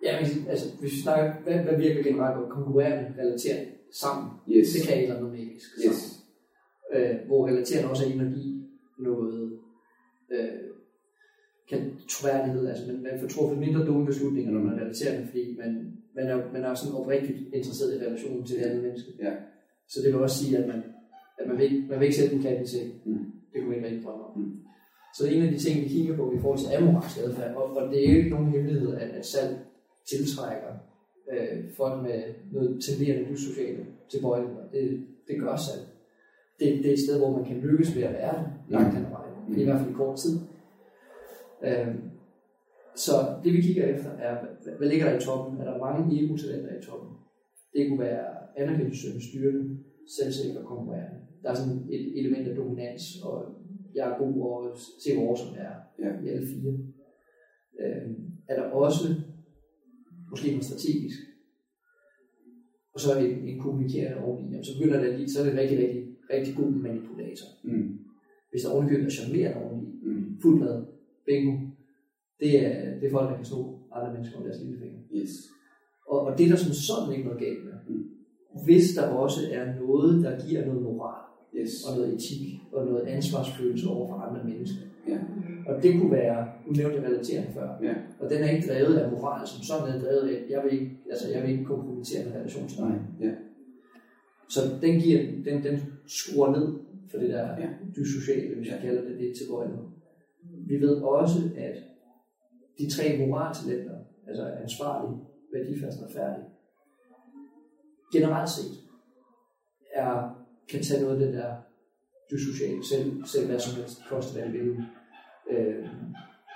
Ja, 0.05 0.11
men, 0.21 0.47
altså, 0.49 0.65
hvis 0.79 0.91
vi 0.93 1.01
snakker, 1.05 1.33
hvad, 1.43 1.57
hvad 1.65 1.77
virker 1.77 2.03
generelt 2.03 2.37
godt 2.39 2.49
konkurrerende, 2.49 3.21
relaterende 3.21 3.71
sammen, 4.01 4.25
Yes. 4.49 4.67
det 4.73 4.87
kan 4.87 4.97
et 4.97 5.03
eller 5.03 5.17
andet 5.17 5.31
magisk 5.31 5.69
Yes. 5.87 5.99
Øh, 6.95 7.15
hvor 7.27 7.47
relaterende 7.47 7.89
også 7.89 8.05
er 8.05 8.09
give 8.09 8.63
noget 8.99 9.59
øh, 10.31 10.65
kan 11.69 11.79
troværdighed, 12.09 12.67
altså 12.67 12.83
man, 12.87 13.03
man 13.03 13.19
får 13.21 13.27
truffet 13.27 13.57
mindre 13.59 13.85
dumme 13.85 14.05
beslutninger, 14.05 14.51
når 14.51 14.59
man 14.59 14.73
er 14.73 14.81
relaterende, 14.83 15.27
fordi 15.27 15.57
man, 15.57 15.71
man, 16.15 16.25
er, 16.27 16.51
man 16.53 16.63
er 16.63 16.73
sådan 16.73 16.95
oprigtigt 16.95 17.37
interesseret 17.53 17.95
i 17.95 18.05
relationen 18.05 18.45
til 18.45 18.57
det 18.57 18.63
andet 18.65 18.83
menneske. 18.83 19.11
Ja. 19.19 19.33
Så 19.87 20.01
det 20.01 20.13
vil 20.13 20.21
også 20.21 20.43
sige, 20.43 20.57
at 20.57 20.67
man, 20.67 20.83
at 21.39 21.47
man, 21.47 21.57
vil, 21.57 21.85
man 21.89 21.99
vil 21.99 22.05
ikke 22.05 22.17
sætte 22.17 22.35
en 22.35 22.41
kat 22.41 22.61
i 22.61 22.67
seng. 22.67 22.93
Mm. 23.05 23.25
Det 23.53 23.61
kunne 23.61 23.69
man 23.69 23.75
ikke 23.75 23.87
rigtig 23.87 24.03
drømme. 24.03 24.23
Mm. 24.23 24.24
Så 25.17 25.27
en 25.27 25.43
af 25.43 25.51
de 25.51 25.57
ting, 25.57 25.83
vi 25.83 25.87
kigger 25.87 26.15
på 26.15 26.33
i 26.35 26.39
forhold 26.39 26.59
til 26.59 26.75
amoralsk 26.75 27.17
adfærd, 27.17 27.55
og, 27.55 27.77
og 27.77 27.91
det 27.91 28.05
er 28.05 28.11
jo 28.11 28.17
ikke 28.17 28.29
nogen 28.29 28.51
hemmelighed, 28.51 28.95
at, 28.95 29.09
at 29.09 29.25
salg 29.25 29.57
tiltrækker 30.09 30.73
øh, 31.31 31.63
folk 31.77 32.03
med 32.03 32.23
noget 32.51 32.83
tenderende 32.83 33.29
dysociale 33.33 33.85
tilbøjeligheder. 34.11 34.67
Det, 34.71 35.05
det 35.27 35.39
gør 35.39 35.55
salg. 35.55 35.85
Det, 36.59 36.67
det 36.83 36.87
er 36.89 36.93
et 36.93 36.99
sted, 36.99 37.17
hvor 37.17 37.37
man 37.37 37.45
kan 37.45 37.57
lykkes 37.57 37.95
ved 37.95 38.03
at 38.03 38.13
være 38.13 38.37
det 38.37 38.51
langt 38.69 38.95
hen 38.95 39.05
ad 39.05 39.11
vejen. 39.11 39.33
Mm. 39.47 39.59
I 39.59 39.63
hvert 39.63 39.79
fald 39.79 39.91
i 39.91 39.93
kort 39.93 40.17
tid. 40.17 40.39
Øhm, 41.63 42.01
så 42.95 43.11
det 43.43 43.53
vi 43.53 43.61
kigger 43.61 43.85
efter 43.85 44.09
er, 44.09 44.45
hvad, 44.77 44.89
ligger 44.89 45.09
der 45.09 45.17
i 45.17 45.21
toppen? 45.21 45.59
Er 45.59 45.63
der 45.63 45.85
mange 45.85 46.23
ego-talenter 46.23 46.79
i 46.79 46.85
toppen? 46.85 47.09
Det 47.73 47.89
kunne 47.89 47.99
være 47.99 48.25
anerkendelsesøgende, 48.57 49.27
styrende, 49.29 49.77
selvsikker 50.17 50.59
og 50.61 50.65
konkurrerende. 50.65 51.19
Der 51.43 51.49
er 51.49 51.55
sådan 51.55 51.81
et 51.89 52.19
element 52.19 52.47
af 52.47 52.55
dominans, 52.55 53.01
og 53.23 53.45
jeg 53.95 54.03
er 54.11 54.17
god 54.17 54.33
og 54.41 54.77
se 55.03 55.09
hvor 55.17 55.35
som 55.35 55.55
jeg 55.55 55.65
er 55.73 55.77
Ja. 56.03 56.09
i 56.23 56.27
alle 56.33 56.47
fire. 56.47 56.71
Øhm, 57.81 58.15
er 58.49 58.55
der 58.59 58.65
også 58.85 59.03
måske 60.29 60.47
noget 60.51 60.65
strategisk, 60.65 61.19
og 62.93 62.99
så 62.99 63.09
en, 63.19 63.35
en 63.49 63.59
kommunikerende 63.59 64.17
oveni, 64.23 64.47
jamen, 64.51 64.63
så 64.63 64.71
begynder 64.79 65.01
det 65.03 65.19
lige, 65.19 65.29
så 65.29 65.39
er 65.41 65.45
det 65.45 65.59
rigtig, 65.59 65.77
rigtig, 65.83 66.03
rigtig 66.33 66.55
god 66.55 66.71
manipulator. 66.71 67.47
Mm. 67.63 67.99
Hvis 68.51 68.61
der 68.63 68.69
ovenikøbet 68.73 69.05
er 69.05 69.09
charmerende 69.19 69.61
oveni, 69.63 69.85
Mm. 70.07 70.39
fuld 70.41 70.59
med 70.59 70.83
bingo, 71.25 71.53
det 72.39 72.51
er, 72.65 72.99
det 72.99 73.05
er 73.07 73.11
folk, 73.11 73.29
der 73.29 73.35
kan 73.35 73.45
sno 73.45 73.59
andre 73.95 74.13
mennesker 74.13 74.37
om 74.37 74.43
deres 74.43 74.61
lillefinger. 74.63 74.99
Yes. 75.15 75.29
Og, 76.11 76.19
og 76.27 76.37
det 76.37 76.45
er 76.45 76.49
der 76.49 76.55
som 76.55 76.73
sådan 76.73 77.13
ikke 77.13 77.25
noget 77.27 77.39
galt 77.45 77.63
med. 77.65 77.73
Mm. 77.89 78.03
Hvis 78.65 78.87
der 78.95 79.07
også 79.23 79.39
er 79.51 79.65
noget, 79.79 80.23
der 80.25 80.47
giver 80.47 80.65
noget 80.65 80.81
moral, 80.83 81.25
Yes. 81.59 81.71
og 81.87 81.91
noget 81.97 82.13
etik, 82.13 82.59
og 82.73 82.85
noget 82.85 83.03
ansvarsfølelse 83.07 83.87
over 83.89 84.07
for 84.07 84.15
andre 84.15 84.43
mennesker. 84.43 84.85
Ja. 85.07 85.17
Og 85.69 85.83
det 85.83 86.01
kunne 86.01 86.11
være, 86.11 86.47
nu 86.65 86.71
nævnte 86.73 86.95
jeg 86.97 87.03
relatering 87.09 87.53
før, 87.53 87.69
Ja. 87.83 87.93
og 88.19 88.29
den 88.29 88.43
er 88.43 88.49
ikke 88.49 88.67
drevet 88.67 88.97
af 88.97 89.11
moral 89.11 89.47
som 89.47 89.61
sådan, 89.63 89.87
den 89.87 89.95
er 90.01 90.05
drevet 90.05 90.29
af, 90.29 90.45
jeg 90.49 90.63
vil 90.63 90.73
ikke, 90.73 90.91
altså 91.11 91.25
jeg 91.33 91.41
vil 91.43 91.51
ikke 91.51 91.65
kompromittere 91.65 92.21
en 92.27 92.33
relation 92.33 92.67
til 92.67 92.77
dig. 92.77 93.01
Ja. 93.21 93.31
Så 94.49 94.59
den, 94.81 94.99
giver, 95.01 95.21
den, 95.45 95.63
den 95.63 95.75
skruer 96.07 96.51
ned 96.51 96.67
for 97.11 97.17
det 97.17 97.29
der 97.29 97.47
Ja. 97.61 97.69
dysociale, 97.97 98.55
hvis 98.55 98.67
Ja. 98.67 98.75
vi 98.75 98.81
kalder 98.87 99.01
det 99.01 99.19
det 99.19 99.33
til 99.37 99.45
Vi 100.69 100.75
ved 100.81 100.95
også, 101.01 101.39
at 101.57 101.75
de 102.79 102.89
tre 102.95 103.05
moraltalenter, 103.27 103.95
altså 104.27 104.45
ansvarlig, 104.63 105.17
værdifast 105.53 106.01
og 106.03 106.09
færdig, 106.11 106.43
generelt 108.13 108.49
set 108.49 108.71
er, 109.93 110.44
kan 110.71 110.81
tage 110.83 111.01
noget 111.03 111.15
af 111.21 111.25
det 111.25 111.33
der 111.33 111.51
dysociale, 112.31 112.81
selv, 112.91 113.25
selv 113.25 113.45
hvad 113.47 113.59
som 113.59 113.79
helst, 113.79 113.97
koste 114.09 114.33
hvad 114.39 114.53
det 114.53 114.53
vil, 114.61 114.75
øh, 115.51 115.85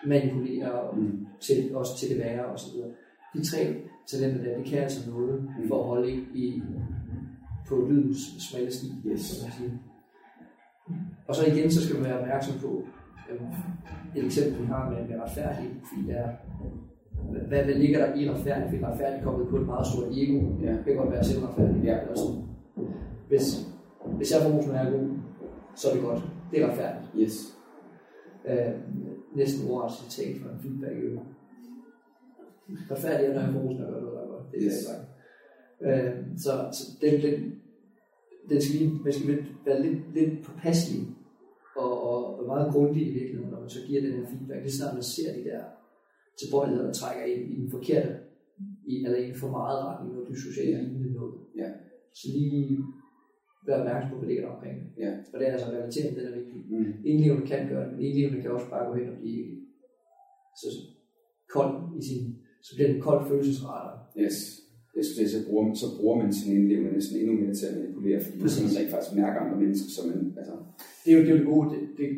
manipulere 0.07 0.95
Mm. 0.97 1.25
til, 1.41 1.75
også 1.75 1.91
til 1.99 2.09
det 2.09 2.17
værre 2.25 2.45
og 2.45 2.59
så 2.59 2.65
videre. 2.73 2.89
De 3.33 3.43
tre 3.49 3.75
talenter 4.11 4.43
der, 4.43 4.57
det 4.57 4.65
kan 4.65 4.79
altså 4.79 5.09
noget 5.11 5.41
Mm. 5.43 5.67
for 5.67 5.79
at 5.81 5.87
holde 5.87 6.11
i, 6.11 6.19
i 6.33 6.61
på 7.67 7.87
lydens 7.89 8.17
smalle 8.49 8.71
sti, 8.71 8.87
Yes. 9.05 9.21
som 9.21 9.45
man 9.47 9.51
siger. 9.57 9.71
Og 11.27 11.35
så 11.35 11.45
igen, 11.51 11.71
så 11.71 11.81
skal 11.83 11.95
man 11.95 12.05
være 12.09 12.19
opmærksom 12.19 12.59
på, 12.59 12.83
øhm, 13.31 13.45
et 14.15 14.25
eksempel, 14.25 14.61
vi 14.61 14.65
har 14.67 14.89
med, 14.89 15.07
med 15.07 15.21
retfærdig 15.23 15.69
profil 15.79 16.09
er, 16.09 16.29
hvad, 17.47 17.63
hvad 17.63 17.73
ligger 17.75 17.99
der 18.05 18.15
i 18.15 18.29
retfærdig? 18.29 18.69
Fordi 18.69 18.85
retfærdig 18.85 19.23
koblet 19.23 19.47
på 19.49 19.57
et 19.57 19.65
meget 19.65 19.87
stort 19.87 20.07
ego. 20.17 20.37
Ja. 20.65 20.71
Det 20.71 20.85
kan 20.85 20.95
godt 20.95 21.11
være 21.11 21.23
selvretfærdig. 21.23 21.83
Ja. 21.83 21.99
Eller 22.01 22.15
sådan. 22.15 22.41
Hvis, 23.27 23.68
hvis 24.19 24.31
jeg 24.31 24.39
får 24.43 24.51
rosen, 24.55 24.71
er 24.75 24.91
god, 24.95 25.07
så 25.79 25.83
er 25.89 25.93
det 25.95 26.03
godt. 26.03 26.21
Det 26.51 26.55
er 26.61 26.67
retfærdigt. 26.67 27.07
Yes. 27.21 27.35
Øh, 28.49 28.73
næsten 29.39 29.61
ordret 29.71 29.91
citat 29.99 30.33
fra 30.41 30.49
en 30.53 30.59
feedback 30.63 30.95
i 30.97 31.01
øvrigt. 31.07 31.29
Retfærdig 32.91 33.23
er, 33.27 33.33
når 33.33 33.41
jeg 33.41 33.53
får 33.53 33.61
rosen, 33.65 33.83
og 33.83 33.91
gør 33.93 34.01
noget, 34.01 34.15
der 34.17 34.23
er 34.25 34.31
godt. 34.33 34.45
Det 34.51 34.57
er 34.57 34.65
Yes. 34.65 34.77
jeg 34.89 34.97
øh, 35.87 36.13
Så, 36.43 36.51
så 36.77 36.83
den, 37.01 37.13
den, 37.25 37.35
den 38.49 38.57
skal 38.61 38.75
lige, 38.79 38.91
man 39.05 39.13
skal 39.13 39.27
være 39.65 39.81
lidt, 39.85 39.99
lidt 40.17 40.33
påpasselig 40.45 41.01
og, 41.83 41.91
og, 42.09 42.39
og 42.39 42.43
meget 42.53 42.73
grundig 42.73 43.01
i 43.07 43.13
virkeligheden, 43.19 43.51
når 43.53 43.59
man 43.59 43.69
så 43.69 43.79
giver 43.87 44.01
den 44.01 44.13
her 44.17 44.25
feedback. 44.31 44.59
Det 44.63 44.69
er 44.71 44.77
snart, 44.79 44.93
man 44.99 45.03
ser 45.15 45.29
de 45.37 45.43
der 45.49 45.61
tilbøjeligheder, 46.39 46.87
der 46.89 46.99
trækker 47.01 47.23
ind 47.31 47.43
i 47.53 47.55
den 47.61 47.69
forkerte, 47.75 48.11
i, 48.91 48.93
eller 49.05 49.17
i 49.19 49.29
en 49.29 49.35
for 49.41 49.49
meget 49.57 49.79
retning, 49.87 50.09
når 50.15 50.23
du 50.29 50.33
socialt 50.47 50.83
lignende 50.87 51.13
noget. 51.19 51.35
Ja. 51.61 51.69
Så 52.19 52.25
lige 52.35 52.77
være 53.69 53.79
opmærksom 53.81 54.19
på, 54.19 54.25
der 54.25 54.53
omkring 54.55 54.75
det. 54.83 54.89
Ja. 55.03 55.11
Og 55.31 55.35
det 55.39 55.45
er 55.47 55.53
altså 55.55 55.67
relatering, 55.75 56.11
den 56.17 56.25
er 56.29 56.35
vigtig. 56.39 56.59
Mm. 56.69 56.93
Indlevende 57.09 57.47
kan 57.51 57.61
gøre 57.71 57.85
det, 57.85 57.93
men 57.93 58.01
indlevende 58.07 58.41
kan 58.41 58.51
også 58.51 58.69
bare 58.69 58.87
gå 58.89 58.93
hen 58.99 59.09
og 59.13 59.17
blive 59.21 59.45
så 60.61 60.69
kold 61.55 61.73
i 61.99 62.01
sin, 62.07 62.23
så 62.65 62.71
bliver 62.75 62.89
den 62.91 63.01
kold 63.07 63.21
følelsesradar. 63.29 63.95
Yes. 64.23 64.37
Jeg 64.95 65.05
sige, 65.05 65.29
så 65.29 65.39
bruger, 65.47 65.73
så 65.73 65.87
bruger 65.99 66.17
man 66.21 66.33
sin 66.33 66.51
indlevende 66.57 66.91
næsten 66.93 67.19
endnu 67.19 67.33
mere 67.41 67.53
til 67.53 67.65
at 67.65 67.77
manipulere, 67.77 68.19
fordi 68.25 68.39
Præcis. 68.39 68.63
man 68.63 68.81
rent 68.81 68.91
faktisk 68.93 69.15
mærker 69.15 69.39
andre 69.39 69.57
mennesker, 69.63 69.89
som 69.95 70.03
man, 70.09 70.19
altså, 70.39 70.53
Det 71.03 71.09
er 71.13 71.17
jo 71.17 71.23
det, 71.23 71.29
er 71.29 71.33
jo 71.33 71.39
det 71.41 71.47
gode. 71.53 71.65
Det, 71.73 71.81
det 71.97 72.09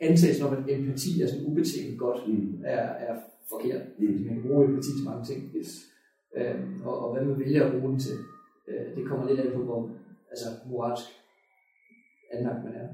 antages, 0.00 0.40
når 0.40 0.50
man 0.54 0.62
empati 0.68 1.10
er 1.22 1.26
sådan 1.26 1.46
ubetinget 1.46 1.98
godt, 1.98 2.20
mm. 2.28 2.58
er, 2.64 2.84
er 3.08 3.14
forkert. 3.52 3.82
Mm. 3.98 4.20
Man 4.26 4.34
kan 4.34 4.42
bruge 4.46 4.64
empati 4.64 4.90
til 4.96 5.04
mange 5.10 5.24
ting. 5.30 5.40
Yes. 5.56 5.70
Øhm, 6.36 6.82
og, 6.88 6.94
og 7.02 7.08
hvad 7.12 7.24
man 7.28 7.38
vælger 7.44 7.64
at 7.64 7.72
bruge 7.72 7.92
den 7.92 8.00
til, 8.06 8.16
øh, 8.68 8.86
det 8.96 9.02
kommer 9.08 9.28
lidt 9.28 9.40
af 9.40 9.52
på, 9.52 9.62
hvor 9.68 9.80
altså, 10.30 10.48
moralsk 10.66 11.06
anlagt 12.32 12.64
man 12.64 12.74
er. 12.74 12.88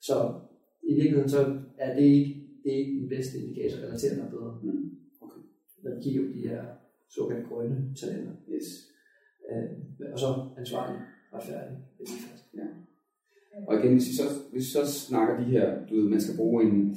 Så 0.00 0.40
i 0.82 0.94
virkeligheden 0.94 1.30
så 1.30 1.60
er 1.78 1.94
det 1.96 2.02
ikke, 2.02 2.32
det 2.62 2.72
er 2.72 2.78
ikke 2.78 3.00
den 3.00 3.08
bedste 3.08 3.38
indikator, 3.38 3.76
at 3.76 3.84
relatere 3.84 4.16
noget 4.16 4.30
bedre. 4.30 4.58
Mm. 4.62 4.90
Okay. 5.20 5.40
Når 5.82 5.94
vi 5.94 6.02
kigger 6.02 6.22
på 6.26 6.32
de 6.36 6.48
her 6.48 6.64
såkaldt 7.08 7.48
grønne 7.48 7.94
talenter. 8.00 8.32
Yes. 8.54 8.68
Øh, 9.50 10.12
og 10.12 10.18
så 10.18 10.48
ansvarlig, 10.58 11.00
retfærdig, 11.34 11.78
værdifast. 11.98 12.46
Og 13.66 13.78
igen, 13.78 13.92
hvis 13.92 14.08
vi 14.08 14.14
så, 14.14 14.22
hvis 14.52 14.64
vi 14.64 14.70
så 14.70 14.92
snakker 14.92 15.44
de 15.44 15.50
her, 15.50 15.86
du 15.86 15.94
ved, 15.96 16.08
man 16.08 16.20
skal 16.20 16.36
bruge 16.36 16.64
en, 16.64 16.96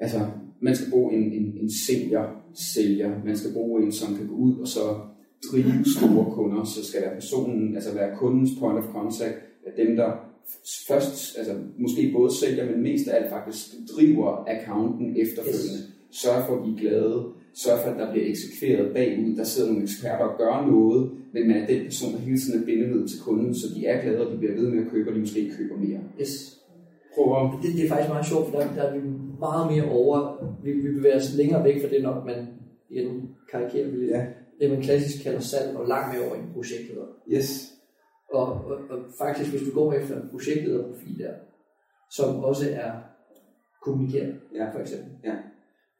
altså, 0.00 0.30
man 0.60 0.76
skal 0.76 0.90
bruge 0.90 1.14
en, 1.14 1.32
en, 1.32 1.58
en 1.58 1.70
senior 1.86 2.42
sælger, 2.74 3.24
man 3.24 3.36
skal 3.36 3.52
bruge 3.52 3.82
en, 3.82 3.92
som 3.92 4.16
kan 4.16 4.26
gå 4.26 4.34
ud 4.34 4.58
og 4.58 4.68
så 4.68 5.08
drive 5.50 5.84
store 5.96 6.26
kunder, 6.32 6.64
så 6.64 6.84
skal 6.86 7.02
være 7.02 7.14
personen, 7.14 7.74
altså 7.74 7.94
være 7.94 8.16
kundens 8.16 8.50
point 8.60 8.78
of 8.78 8.92
contact, 8.92 9.36
at 9.66 9.72
dem, 9.76 9.96
der 9.96 10.10
først, 10.88 11.38
altså 11.38 11.54
måske 11.78 12.12
både 12.16 12.34
sælger, 12.34 12.64
men 12.70 12.82
mest 12.82 13.08
af 13.08 13.16
alt 13.16 13.30
faktisk 13.30 13.66
driver 13.96 14.44
accounten 14.54 15.16
efterfølgende. 15.16 15.80
Yes. 15.86 16.20
Sørg 16.22 16.46
for, 16.46 16.54
at 16.56 16.66
de 16.66 16.72
er 16.72 16.80
glade, 16.82 17.24
sørg 17.54 17.78
for, 17.82 17.90
at 17.90 17.98
der 17.98 18.12
bliver 18.12 18.26
eksekveret 18.32 18.94
bagud, 18.94 19.36
der 19.36 19.44
sidder 19.44 19.68
nogle 19.68 19.82
eksperter 19.82 20.24
og 20.24 20.38
gør 20.38 20.66
noget, 20.74 21.10
men 21.34 21.48
man 21.48 21.56
er 21.56 21.66
den 21.66 21.84
person, 21.84 22.12
der 22.12 22.18
hele 22.18 22.38
tiden 22.38 22.62
er 22.62 22.66
bindeled 22.66 23.08
til 23.08 23.20
kunden, 23.20 23.54
så 23.54 23.66
de 23.74 23.86
er 23.86 24.02
glade, 24.02 24.26
og 24.26 24.32
de 24.32 24.38
bliver 24.38 24.54
ved 24.54 24.68
med 24.70 24.84
at 24.84 24.90
købe, 24.90 25.10
og 25.10 25.14
de 25.14 25.20
måske 25.20 25.52
køber 25.58 25.76
mere. 25.76 26.00
Yes. 26.20 26.32
Prøv 27.14 27.26
at... 27.36 27.62
Det, 27.62 27.74
det 27.76 27.84
er 27.84 27.88
faktisk 27.88 28.08
meget 28.08 28.26
sjovt, 28.26 28.44
for 28.46 28.58
der, 28.58 28.74
der 28.76 28.82
er 28.82 28.92
vi 28.96 29.00
meget 29.38 29.72
mere 29.72 29.90
over, 29.90 30.16
vi, 30.64 30.72
vi 30.72 30.92
bevæger 30.92 31.16
os 31.16 31.34
længere 31.36 31.64
væk 31.64 31.82
fra 31.82 31.88
det 31.88 32.02
nok, 32.02 32.26
man 32.26 32.46
igen 32.90 33.28
karikerer 33.50 33.90
vil 33.90 34.08
ja. 34.08 34.26
Det 34.60 34.70
man 34.70 34.82
klassisk 34.82 35.22
kalder 35.22 35.40
salg, 35.40 35.76
og 35.76 35.88
langt 35.88 36.14
mere 36.14 36.26
over 36.26 36.36
i 36.36 36.38
en 36.38 36.52
projektleder. 36.54 37.06
Yes. 37.28 37.72
Og, 38.32 38.46
og, 38.46 38.76
og, 38.90 38.98
faktisk, 39.18 39.50
hvis 39.50 39.68
du 39.68 39.74
går 39.74 39.92
efter 39.92 40.22
en 40.22 40.28
projektlederprofil 40.30 41.18
der, 41.18 41.34
som 42.10 42.44
også 42.44 42.70
er 42.70 42.92
kommunikeret, 43.82 44.34
ja. 44.54 44.70
for 44.74 44.78
eksempel, 44.78 45.10
ja. 45.24 45.34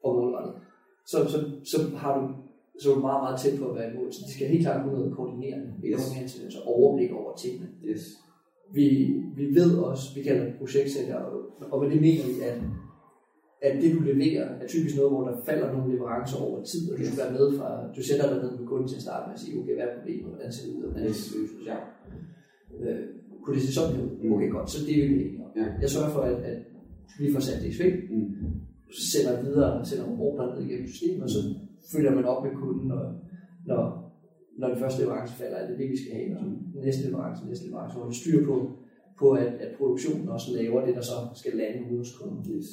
og 0.05 0.15
målrettet, 0.15 0.55
så, 1.07 1.17
så, 1.29 1.39
så 1.65 1.97
har 1.97 2.21
du 2.21 2.35
så 2.81 2.91
er 2.91 2.95
du 2.95 3.01
meget, 3.01 3.23
meget 3.23 3.41
tæt 3.41 3.59
på 3.61 3.69
at 3.69 3.77
være 3.77 3.91
i 3.93 3.97
mål. 3.97 4.13
Så 4.13 4.21
det 4.25 4.35
skal 4.35 4.49
helt 4.49 4.63
klart 4.63 4.83
kunne 4.83 4.99
noget 4.99 5.17
koordinerende, 5.17 5.73
yes. 5.85 6.01
så 6.49 6.61
overblik 6.65 7.13
over 7.13 7.37
tingene. 7.37 7.69
Yes. 7.85 8.03
Vi, 8.73 9.15
vi 9.37 9.55
ved 9.55 9.79
også, 9.79 10.15
vi 10.15 10.23
kalder 10.23 10.45
det 10.45 10.55
projektsælger, 10.59 11.17
og, 11.17 11.41
og 11.73 11.83
med 11.83 11.91
det 11.91 12.01
mener 12.01 12.27
vi, 12.27 12.43
at, 12.43 12.59
at 13.67 13.83
det 13.83 13.91
du 13.97 14.01
leverer 14.11 14.47
er 14.63 14.67
typisk 14.75 14.95
noget, 14.97 15.11
hvor 15.13 15.25
der 15.29 15.37
falder 15.49 15.73
nogle 15.73 15.93
leverancer 15.95 16.39
over 16.47 16.59
tid, 16.71 16.83
og 16.91 16.99
du 16.99 17.05
skal 17.07 17.19
være 17.23 17.37
med 17.39 17.47
fra, 17.59 17.69
du 17.97 18.03
sætter 18.09 18.27
dig 18.31 18.39
ned 18.43 18.53
med 18.59 18.67
kunden 18.71 18.89
til 18.89 18.97
at 19.01 19.05
starte 19.07 19.25
med 19.27 19.35
at 19.37 19.41
sige, 19.43 19.55
okay, 19.61 19.75
hvad 19.77 19.87
er 19.89 19.97
problemet, 19.99 20.29
hvordan 20.33 20.53
ser 20.53 20.65
det 20.67 20.75
ud, 20.77 20.83
og 20.87 20.91
hvordan 20.91 21.09
yes. 21.09 21.19
det 21.25 21.41
løses, 21.41 21.63
ja. 21.71 21.79
Øh, 22.83 23.01
kunne 23.43 23.55
det 23.57 23.63
se 23.67 23.73
sådan 23.79 24.01
ud? 24.03 24.11
Mm. 24.23 24.33
Okay, 24.33 24.49
godt, 24.57 24.69
så 24.71 24.79
det 24.87 24.95
er 24.97 25.09
vi 25.09 25.15
enige 25.15 25.45
om. 25.45 25.51
Ja. 25.61 25.67
Jeg 25.83 25.91
sørger 25.95 26.11
for, 26.17 26.23
at, 26.31 26.39
at 26.51 26.59
vi 27.21 27.27
får 27.35 27.43
sat 27.47 27.59
det 27.63 27.69
i 27.73 27.77
sving, 27.79 27.97
mm. 28.15 28.29
så 28.97 29.03
sender 29.13 29.43
videre, 29.47 29.71
sender 29.91 30.07
ordre 30.29 30.45
ned 30.51 30.61
igennem 30.67 30.89
systemet, 30.93 31.23
og 31.27 31.31
så 31.31 31.41
følger 31.93 32.13
man 32.19 32.25
op 32.33 32.41
med 32.45 32.53
kunden, 32.63 32.85
når, 32.93 33.03
når, 33.71 33.83
når 34.59 34.69
den 34.69 34.79
første 34.83 35.03
leverance 35.03 35.35
falder, 35.41 35.57
er 35.57 35.67
det 35.69 35.79
det, 35.81 35.89
vi 35.95 35.99
skal 36.03 36.13
have, 36.19 36.31
og 36.39 36.45
næste 36.87 37.03
leverance, 37.07 37.47
næste 37.47 37.67
leverance, 37.67 37.99
og 37.99 38.15
styr 38.15 38.47
på, 38.51 38.57
på 39.21 39.27
at, 39.43 39.53
at 39.65 39.71
produktionen 39.79 40.29
også 40.29 40.49
laver 40.59 40.87
det, 40.87 40.95
der 40.95 41.05
så 41.13 41.19
skal 41.35 41.53
lande 41.61 41.79
ude 41.91 41.99
hos 41.99 42.17
kunden. 42.19 42.57
Yes. 42.57 42.69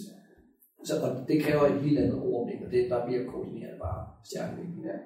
Så, 0.87 0.93
og 1.05 1.09
det 1.27 1.43
kræver 1.43 1.65
et 1.65 1.81
helt 1.81 1.99
andet 1.99 2.19
overblik, 2.29 2.61
og 2.65 2.71
det, 2.71 2.89
der 2.89 3.05
bliver 3.07 3.23
koordineret 3.31 3.75
bare 3.85 4.01
stærkt. 4.29 4.53
Ja. 4.89 4.97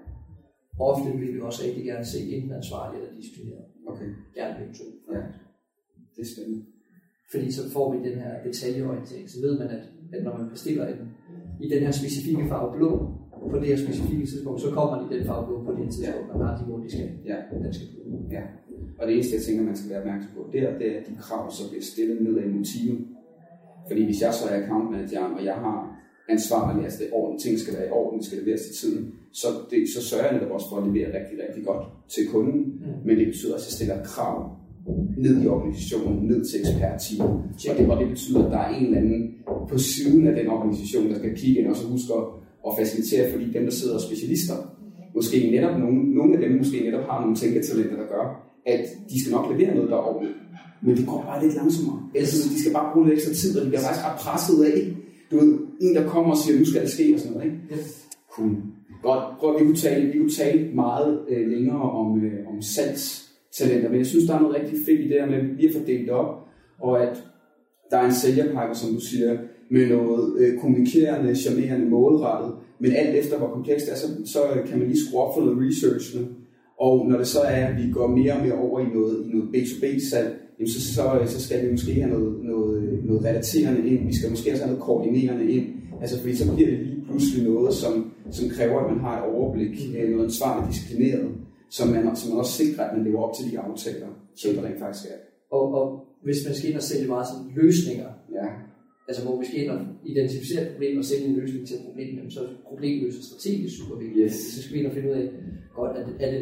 Ofte 0.79 1.07
vil 1.19 1.33
vi 1.35 1.39
også 1.39 1.59
rigtig 1.65 1.83
gerne 1.85 2.05
se 2.05 2.19
enten 2.35 2.51
ansvarlig 2.51 2.95
eller 2.99 3.13
disciplineret. 3.19 3.65
Okay. 3.87 4.09
Gerne 4.35 4.53
begge 4.59 4.73
to. 4.79 4.85
Ja. 5.13 5.21
Det 6.15 6.21
er 6.25 6.29
spændende. 6.35 6.65
Fordi 7.31 7.51
så 7.51 7.61
får 7.75 7.85
vi 7.93 8.09
den 8.09 8.17
her 8.23 8.43
detaljeorientering, 8.43 9.29
så 9.29 9.37
ved 9.45 9.59
man, 9.59 9.67
at, 9.77 9.83
at 10.13 10.23
når 10.23 10.37
man 10.37 10.49
bestiller 10.49 10.87
en, 10.87 10.99
i 11.61 11.69
den 11.69 11.79
her 11.85 11.91
specifikke 11.91 12.43
farve 12.49 12.77
blå, 12.77 12.91
på 13.51 13.57
det 13.59 13.67
her 13.67 13.77
specifikke 13.77 14.25
tidspunkt, 14.25 14.61
så 14.61 14.69
kommer 14.71 14.95
de 15.01 15.15
den 15.15 15.25
farve 15.25 15.65
på 15.65 15.71
det 15.71 15.83
her 15.85 15.91
tidspunkt, 15.91 16.27
man 16.27 16.47
har 16.47 16.53
de 16.57 16.69
mål, 16.69 16.83
de 16.85 16.91
skal, 16.91 17.09
ja. 17.25 17.37
den 17.63 17.73
skal 17.73 17.87
bruge. 17.95 18.27
Ja. 18.31 18.43
Og 18.99 19.07
det 19.07 19.13
eneste, 19.13 19.35
jeg 19.35 19.43
tænker, 19.43 19.63
man 19.63 19.75
skal 19.75 19.89
være 19.89 19.99
opmærksom 19.99 20.31
på, 20.35 20.49
det 20.53 20.59
er, 20.67 20.77
det 20.77 20.87
er 20.95 21.03
de 21.09 21.15
krav, 21.25 21.51
som 21.51 21.69
bliver 21.69 21.83
stillet 21.91 22.21
ned 22.21 22.35
i 22.45 22.47
motivet. 22.57 22.99
Fordi 23.89 24.01
hvis 24.05 24.21
jeg 24.21 24.33
så 24.33 24.43
er 24.49 24.55
account 24.61 24.91
manager, 24.91 25.23
og 25.37 25.45
jeg 25.45 25.57
har 25.65 25.77
ansvarlig, 26.29 26.83
altså 26.83 26.99
det 27.03 27.09
orden, 27.11 27.39
ting 27.39 27.59
skal 27.59 27.73
være 27.77 27.87
i 27.87 27.91
orden, 27.91 28.23
skal 28.23 28.37
leveres 28.41 28.61
til 28.61 28.75
tiden, 28.81 29.01
så, 29.41 29.47
det, 29.71 29.79
så 29.95 30.01
sørger 30.09 30.25
jeg 30.25 30.33
netop 30.33 30.51
også 30.51 30.67
for 30.69 30.77
at 30.77 30.87
levere 30.87 31.07
rigtig, 31.17 31.35
rigtig 31.45 31.63
godt 31.69 31.85
til 32.13 32.23
kunden. 32.33 32.59
Mm. 32.61 32.97
Men 33.05 33.17
det 33.19 33.27
betyder 33.31 33.53
også, 33.53 33.67
at 33.67 33.71
jeg 33.71 33.77
stiller 33.79 34.03
krav 34.11 34.37
ned 35.17 35.43
i 35.43 35.47
organisationen, 35.47 36.27
ned 36.31 36.41
til 36.49 36.59
ekspertteamet. 36.59 37.37
Og 37.69 37.73
det, 37.77 37.89
og 37.91 37.97
det 38.01 38.09
betyder, 38.13 38.45
at 38.45 38.51
der 38.51 38.61
er 38.65 38.69
en 38.77 38.85
eller 38.85 38.97
anden 38.97 39.21
på 39.71 39.77
siden 39.77 40.27
af 40.27 40.35
den 40.35 40.47
organisation, 40.47 41.09
der 41.09 41.17
skal 41.19 41.35
kigge 41.35 41.59
ind 41.59 41.67
og 41.67 41.75
så 41.75 41.87
huske 41.87 42.13
at 42.67 42.71
facilitere, 42.79 43.31
fordi 43.31 43.45
dem, 43.55 43.63
der 43.63 43.71
sidder 43.79 43.95
og 43.95 44.01
specialister, 44.01 44.57
måske 45.15 45.37
netop 45.55 45.79
nogle, 45.79 46.15
nogle 46.15 46.33
af 46.35 46.39
dem 46.43 46.57
måske 46.57 46.79
netop 46.87 47.05
har 47.09 47.21
nogle 47.21 47.35
tænketalenter, 47.35 47.95
der 48.01 48.07
gør, 48.15 48.25
at 48.73 48.83
de 49.09 49.21
skal 49.21 49.31
nok 49.37 49.45
levere 49.51 49.75
noget, 49.75 49.89
der 49.89 49.97
er 49.97 50.07
ordentligt. 50.09 50.37
Men 50.81 50.97
det 50.97 51.07
går 51.07 51.21
bare 51.27 51.43
lidt 51.43 51.55
langsommere. 51.55 51.99
Ellers 52.15 52.31
de 52.31 52.59
skal 52.61 52.73
bare 52.73 52.89
bruge 52.93 53.05
lidt 53.05 53.17
ekstra 53.17 53.33
tid, 53.33 53.51
og 53.57 53.65
de 53.65 53.69
bliver 53.69 53.81
faktisk 53.81 54.05
ret 54.05 54.19
presset 54.19 54.63
af. 54.71 54.79
Du 55.31 55.35
ved, 55.39 55.59
en 55.81 55.95
der 55.95 56.09
kommer 56.13 56.31
og 56.31 56.37
siger, 56.37 56.59
nu 56.59 56.65
skal 56.65 56.81
det 56.81 56.91
ske 56.91 57.13
og 57.13 57.19
sådan 57.19 57.33
noget. 57.33 57.45
Ikke? 57.45 57.57
Yes. 57.73 58.07
Cool. 58.31 58.51
Godt. 59.03 59.23
Prøv, 59.39 59.59
vi 59.59 59.65
kunne 59.65 59.75
tale, 59.75 60.11
vi 60.11 60.17
kunne 60.17 60.37
tale 60.43 60.69
meget 60.75 61.19
øh, 61.29 61.47
længere 61.47 61.81
om, 61.81 62.25
øh, 62.25 62.47
om 62.47 62.61
salgstalenter, 62.61 63.89
men 63.89 63.97
jeg 63.97 64.05
synes, 64.05 64.25
der 64.25 64.35
er 64.35 64.39
noget 64.39 64.55
rigtig 64.55 64.77
fedt 64.85 64.99
i 64.99 65.03
det 65.03 65.17
her 65.19 65.25
med, 65.25 65.35
at 65.35 65.57
vi 65.57 65.65
har 65.65 65.79
fordelt 65.79 66.05
det 66.07 66.09
op, 66.09 66.31
og 66.79 67.03
at 67.03 67.23
der 67.91 67.97
er 67.97 68.05
en 68.05 68.13
sælgerpakke, 68.13 68.75
som 68.75 68.93
du 68.93 68.99
siger, 68.99 69.37
med 69.71 69.89
noget 69.89 70.39
øh, 70.39 70.59
kommunikerende, 70.59 71.35
charmerende, 71.35 71.85
målrettet. 71.85 72.53
Men 72.79 72.91
alt 72.91 73.15
efter, 73.15 73.37
hvor 73.37 73.47
komplekst 73.47 73.85
det 73.85 73.93
er, 73.93 73.97
så, 73.97 74.07
så 74.25 74.39
kan 74.67 74.79
man 74.79 74.87
lige 74.87 75.05
skrue 75.05 75.21
op 75.21 75.35
for 75.35 75.41
noget 75.45 75.67
research. 75.67 76.17
Og 76.79 77.07
når 77.09 77.17
det 77.17 77.27
så 77.27 77.39
er, 77.41 77.65
at 77.67 77.77
vi 77.77 77.91
går 77.91 78.07
mere 78.07 78.33
og 78.33 78.41
mere 78.45 78.57
over 78.57 78.79
i 78.79 78.85
noget, 78.93 79.25
i 79.25 79.29
noget 79.29 79.49
B2B-salg, 79.55 80.39
jamen 80.59 80.71
så, 80.71 80.93
så, 80.93 81.23
så 81.25 81.41
skal 81.41 81.65
vi 81.65 81.71
måske 81.71 81.93
have 81.93 82.09
noget, 82.09 82.43
noget, 82.43 82.99
noget 83.03 83.25
relaterende 83.25 83.89
ind. 83.89 84.07
Vi 84.07 84.15
skal 84.15 84.29
måske 84.29 84.51
også 84.51 84.63
have 84.63 84.73
noget 84.73 84.83
koordinerende 84.83 85.51
ind. 85.51 85.65
Altså 86.01 86.19
fordi 86.19 86.35
så 86.35 86.53
bliver 86.55 86.69
det 86.69 86.79
lige 86.79 87.05
pludselig 87.05 87.43
noget, 87.49 87.73
som, 87.73 88.11
som 88.31 88.49
kræver, 88.49 88.79
at 88.79 88.91
man 88.91 88.99
har 88.99 89.17
et 89.17 89.33
overblik, 89.33 89.75
øh, 89.97 90.09
noget 90.09 90.25
ansvarligt 90.25 90.73
disciplineret, 90.73 91.31
som 91.69 91.87
man, 91.87 92.15
som 92.15 92.29
man 92.29 92.39
også 92.39 92.51
sikrer, 92.51 92.83
at 92.83 92.97
man 92.97 93.05
lever 93.05 93.21
op 93.21 93.35
til 93.35 93.51
de 93.51 93.59
aftaler, 93.59 94.07
som 94.35 94.53
der 94.55 94.63
rent 94.65 94.79
faktisk 94.79 95.05
er. 95.05 95.19
Og, 95.51 95.73
og 95.73 96.05
hvis 96.23 96.37
man 96.45 96.55
skal 96.55 96.69
ind 96.69 96.77
og 96.77 96.83
sælge 96.83 97.07
meget 97.07 97.27
sådan 97.27 97.51
løsninger, 97.55 98.09
ja 98.33 98.47
altså 99.07 99.21
hvor 99.23 99.39
vi 99.39 99.45
skal 99.45 99.61
ind 99.63 99.71
og 99.71 99.79
identificere 100.05 100.61
et 100.63 100.71
problem 100.71 100.97
og 100.97 101.05
sælge 101.05 101.25
en 101.27 101.35
løsning 101.35 101.67
til 101.67 101.75
et 101.77 101.85
problem, 101.87 102.29
så 102.29 102.39
er 102.41 102.47
problemløser 102.69 103.21
strategisk 103.23 103.73
super 103.77 103.95
vigtigt. 104.03 104.25
Yes. 104.25 104.33
Så 104.33 104.61
skal 104.61 104.73
vi 104.73 104.79
ind 104.79 104.87
og 104.87 104.93
finde 104.93 105.09
ud 105.09 105.15
af, 105.21 105.29
godt, 105.75 105.97
er 105.97 106.05
det, 106.07 106.15
er 106.25 106.31
det, 106.31 106.41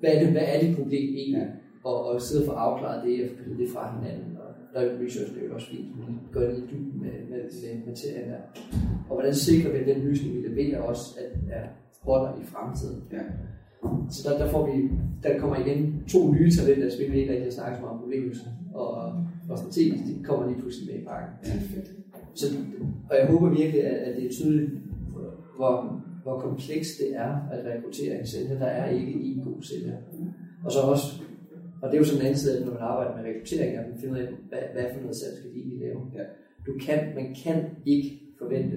hvad, 0.00 0.10
er 0.14 0.18
det, 0.22 0.28
hvad 0.32 0.46
er 0.54 0.58
det 0.60 0.76
problem 0.76 1.06
egentlig? 1.20 1.40
Ja. 1.42 1.46
Og, 1.84 2.06
og 2.06 2.22
sidde 2.22 2.44
for 2.46 2.52
at 2.52 2.58
afklare 2.58 3.06
det 3.06 3.24
og 3.24 3.30
få 3.36 3.54
det 3.62 3.68
fra 3.74 3.82
hinanden. 3.94 4.36
Og 4.42 4.48
der 4.72 4.80
er 4.80 4.84
jo 4.84 5.04
research, 5.04 5.34
det 5.34 5.42
er 5.42 5.46
jo 5.46 5.54
også 5.54 5.70
fint, 5.70 5.86
at 6.02 6.32
går 6.32 6.40
ind 6.40 6.58
i 6.58 6.66
dybden 6.70 7.00
med, 7.02 7.16
med, 7.30 7.40
med 7.62 7.86
materien 7.86 8.28
der. 8.30 8.40
Og 9.08 9.14
hvordan 9.16 9.34
sikrer 9.34 9.72
vi, 9.72 9.78
at 9.78 9.86
den 9.86 10.02
løsning, 10.08 10.34
vi 10.36 10.48
leverer, 10.48 10.80
også 10.80 11.06
at, 11.22 11.32
er 11.58 11.66
holder 12.06 12.40
i 12.42 12.44
fremtiden? 12.44 13.02
Ja. 13.12 13.22
Så 14.10 14.30
der, 14.30 14.38
der, 14.38 14.50
får 14.50 14.66
vi, 14.66 14.90
der 15.22 15.38
kommer 15.38 15.56
igen 15.56 16.02
to 16.08 16.32
nye 16.32 16.50
talenter, 16.50 16.84
altså 16.84 16.98
vi 16.98 17.20
ikke 17.20 17.32
rigtig 17.32 17.52
snakke 17.52 17.76
så 17.76 17.80
meget 17.80 17.94
om 17.94 18.00
problemløsning. 18.00 18.56
Og 18.74 19.12
og 19.48 19.58
strategisk, 19.58 20.04
de 20.06 20.24
kommer 20.24 20.46
lige 20.46 20.60
pludselig 20.60 20.94
med 20.94 21.02
i 21.02 21.04
pakken. 21.04 21.30
Ja, 21.44 21.52
fedt. 21.74 21.88
Så, 22.34 22.46
og 23.10 23.16
jeg 23.18 23.26
håber 23.26 23.48
virkelig, 23.48 23.84
at, 23.84 23.96
at 23.96 24.16
det 24.16 24.26
er 24.26 24.30
tydeligt, 24.30 24.70
hvor, 25.56 26.02
hvor 26.22 26.40
komplekst 26.40 26.92
det 27.00 27.16
er 27.16 27.32
at 27.52 27.66
rekruttere 27.66 28.20
en 28.20 28.26
sælger. 28.26 28.58
Der 28.58 28.66
er 28.66 28.90
ikke 28.90 29.12
én 29.12 29.44
god 29.44 29.62
sælger. 29.62 29.96
Og 30.64 30.72
så 30.72 30.80
også, 30.80 31.22
og 31.82 31.88
det 31.88 31.94
er 31.94 31.98
jo 31.98 32.04
sådan 32.04 32.20
en 32.20 32.26
anden 32.26 32.38
side, 32.38 32.64
når 32.64 32.72
man 32.72 32.82
arbejder 32.82 33.16
med 33.16 33.24
rekruttering, 33.24 33.76
at 33.76 33.88
man 33.90 33.98
finder 34.00 34.14
ud 34.14 34.20
af, 34.20 34.28
hvad, 34.48 34.62
hvad 34.74 34.84
for 34.94 35.00
noget 35.00 35.16
salg 35.16 35.36
skal 35.36 35.50
de 35.50 35.58
egentlig 35.58 35.78
lave. 35.78 36.00
Ja. 36.14 36.24
Du 36.66 36.72
kan, 36.86 36.98
man 37.14 37.34
kan 37.44 37.58
ikke 37.86 38.20
forvente, 38.38 38.76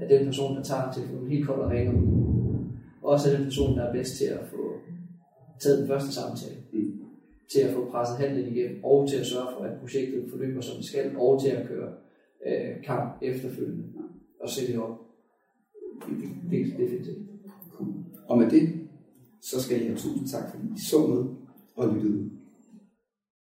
at 0.00 0.10
den 0.10 0.26
person, 0.26 0.56
der 0.56 0.62
tager 0.62 0.92
telefonen 0.92 1.30
helt 1.30 1.46
koldt 1.46 1.62
og 1.62 1.70
ringer 1.70 1.92
ud, 1.92 2.06
også 3.04 3.30
er 3.30 3.36
den 3.36 3.44
person, 3.44 3.76
der 3.76 3.84
er 3.84 3.92
bedst 3.92 4.16
til 4.16 4.24
at 4.24 4.46
få 4.50 4.72
taget 5.60 5.78
den 5.78 5.88
første 5.88 6.12
samtale. 6.12 6.56
Mm 6.72 7.04
til 7.52 7.60
at 7.60 7.74
få 7.74 7.90
presset 7.90 8.18
handlen 8.18 8.56
igennem, 8.56 8.84
og 8.84 9.08
til 9.08 9.16
at 9.16 9.26
sørge 9.26 9.46
for, 9.56 9.64
at 9.64 9.80
projektet 9.80 10.30
forløber 10.30 10.60
som 10.60 10.76
det 10.76 10.84
skal, 10.84 11.16
og 11.16 11.42
til 11.42 11.48
at 11.48 11.68
køre 11.68 11.92
øh, 12.46 12.84
kamp 12.84 13.12
efterfølgende 13.22 13.84
og 14.40 14.50
sætte 14.50 14.82
op. 14.82 15.00
Det, 16.08 16.16
det, 16.50 16.78
det, 16.78 16.90
det 16.90 17.06
det. 17.06 17.16
Cool. 17.72 17.88
Og 18.26 18.38
med 18.38 18.50
det, 18.50 18.80
så 19.42 19.62
skal 19.62 19.76
jeg 19.76 19.86
have 19.86 19.98
tusind 19.98 20.28
tak, 20.28 20.50
fordi 20.50 20.66
I 20.66 20.80
så 20.90 21.06
med 21.06 21.24
og 21.76 21.94
lyttede. 21.94 22.30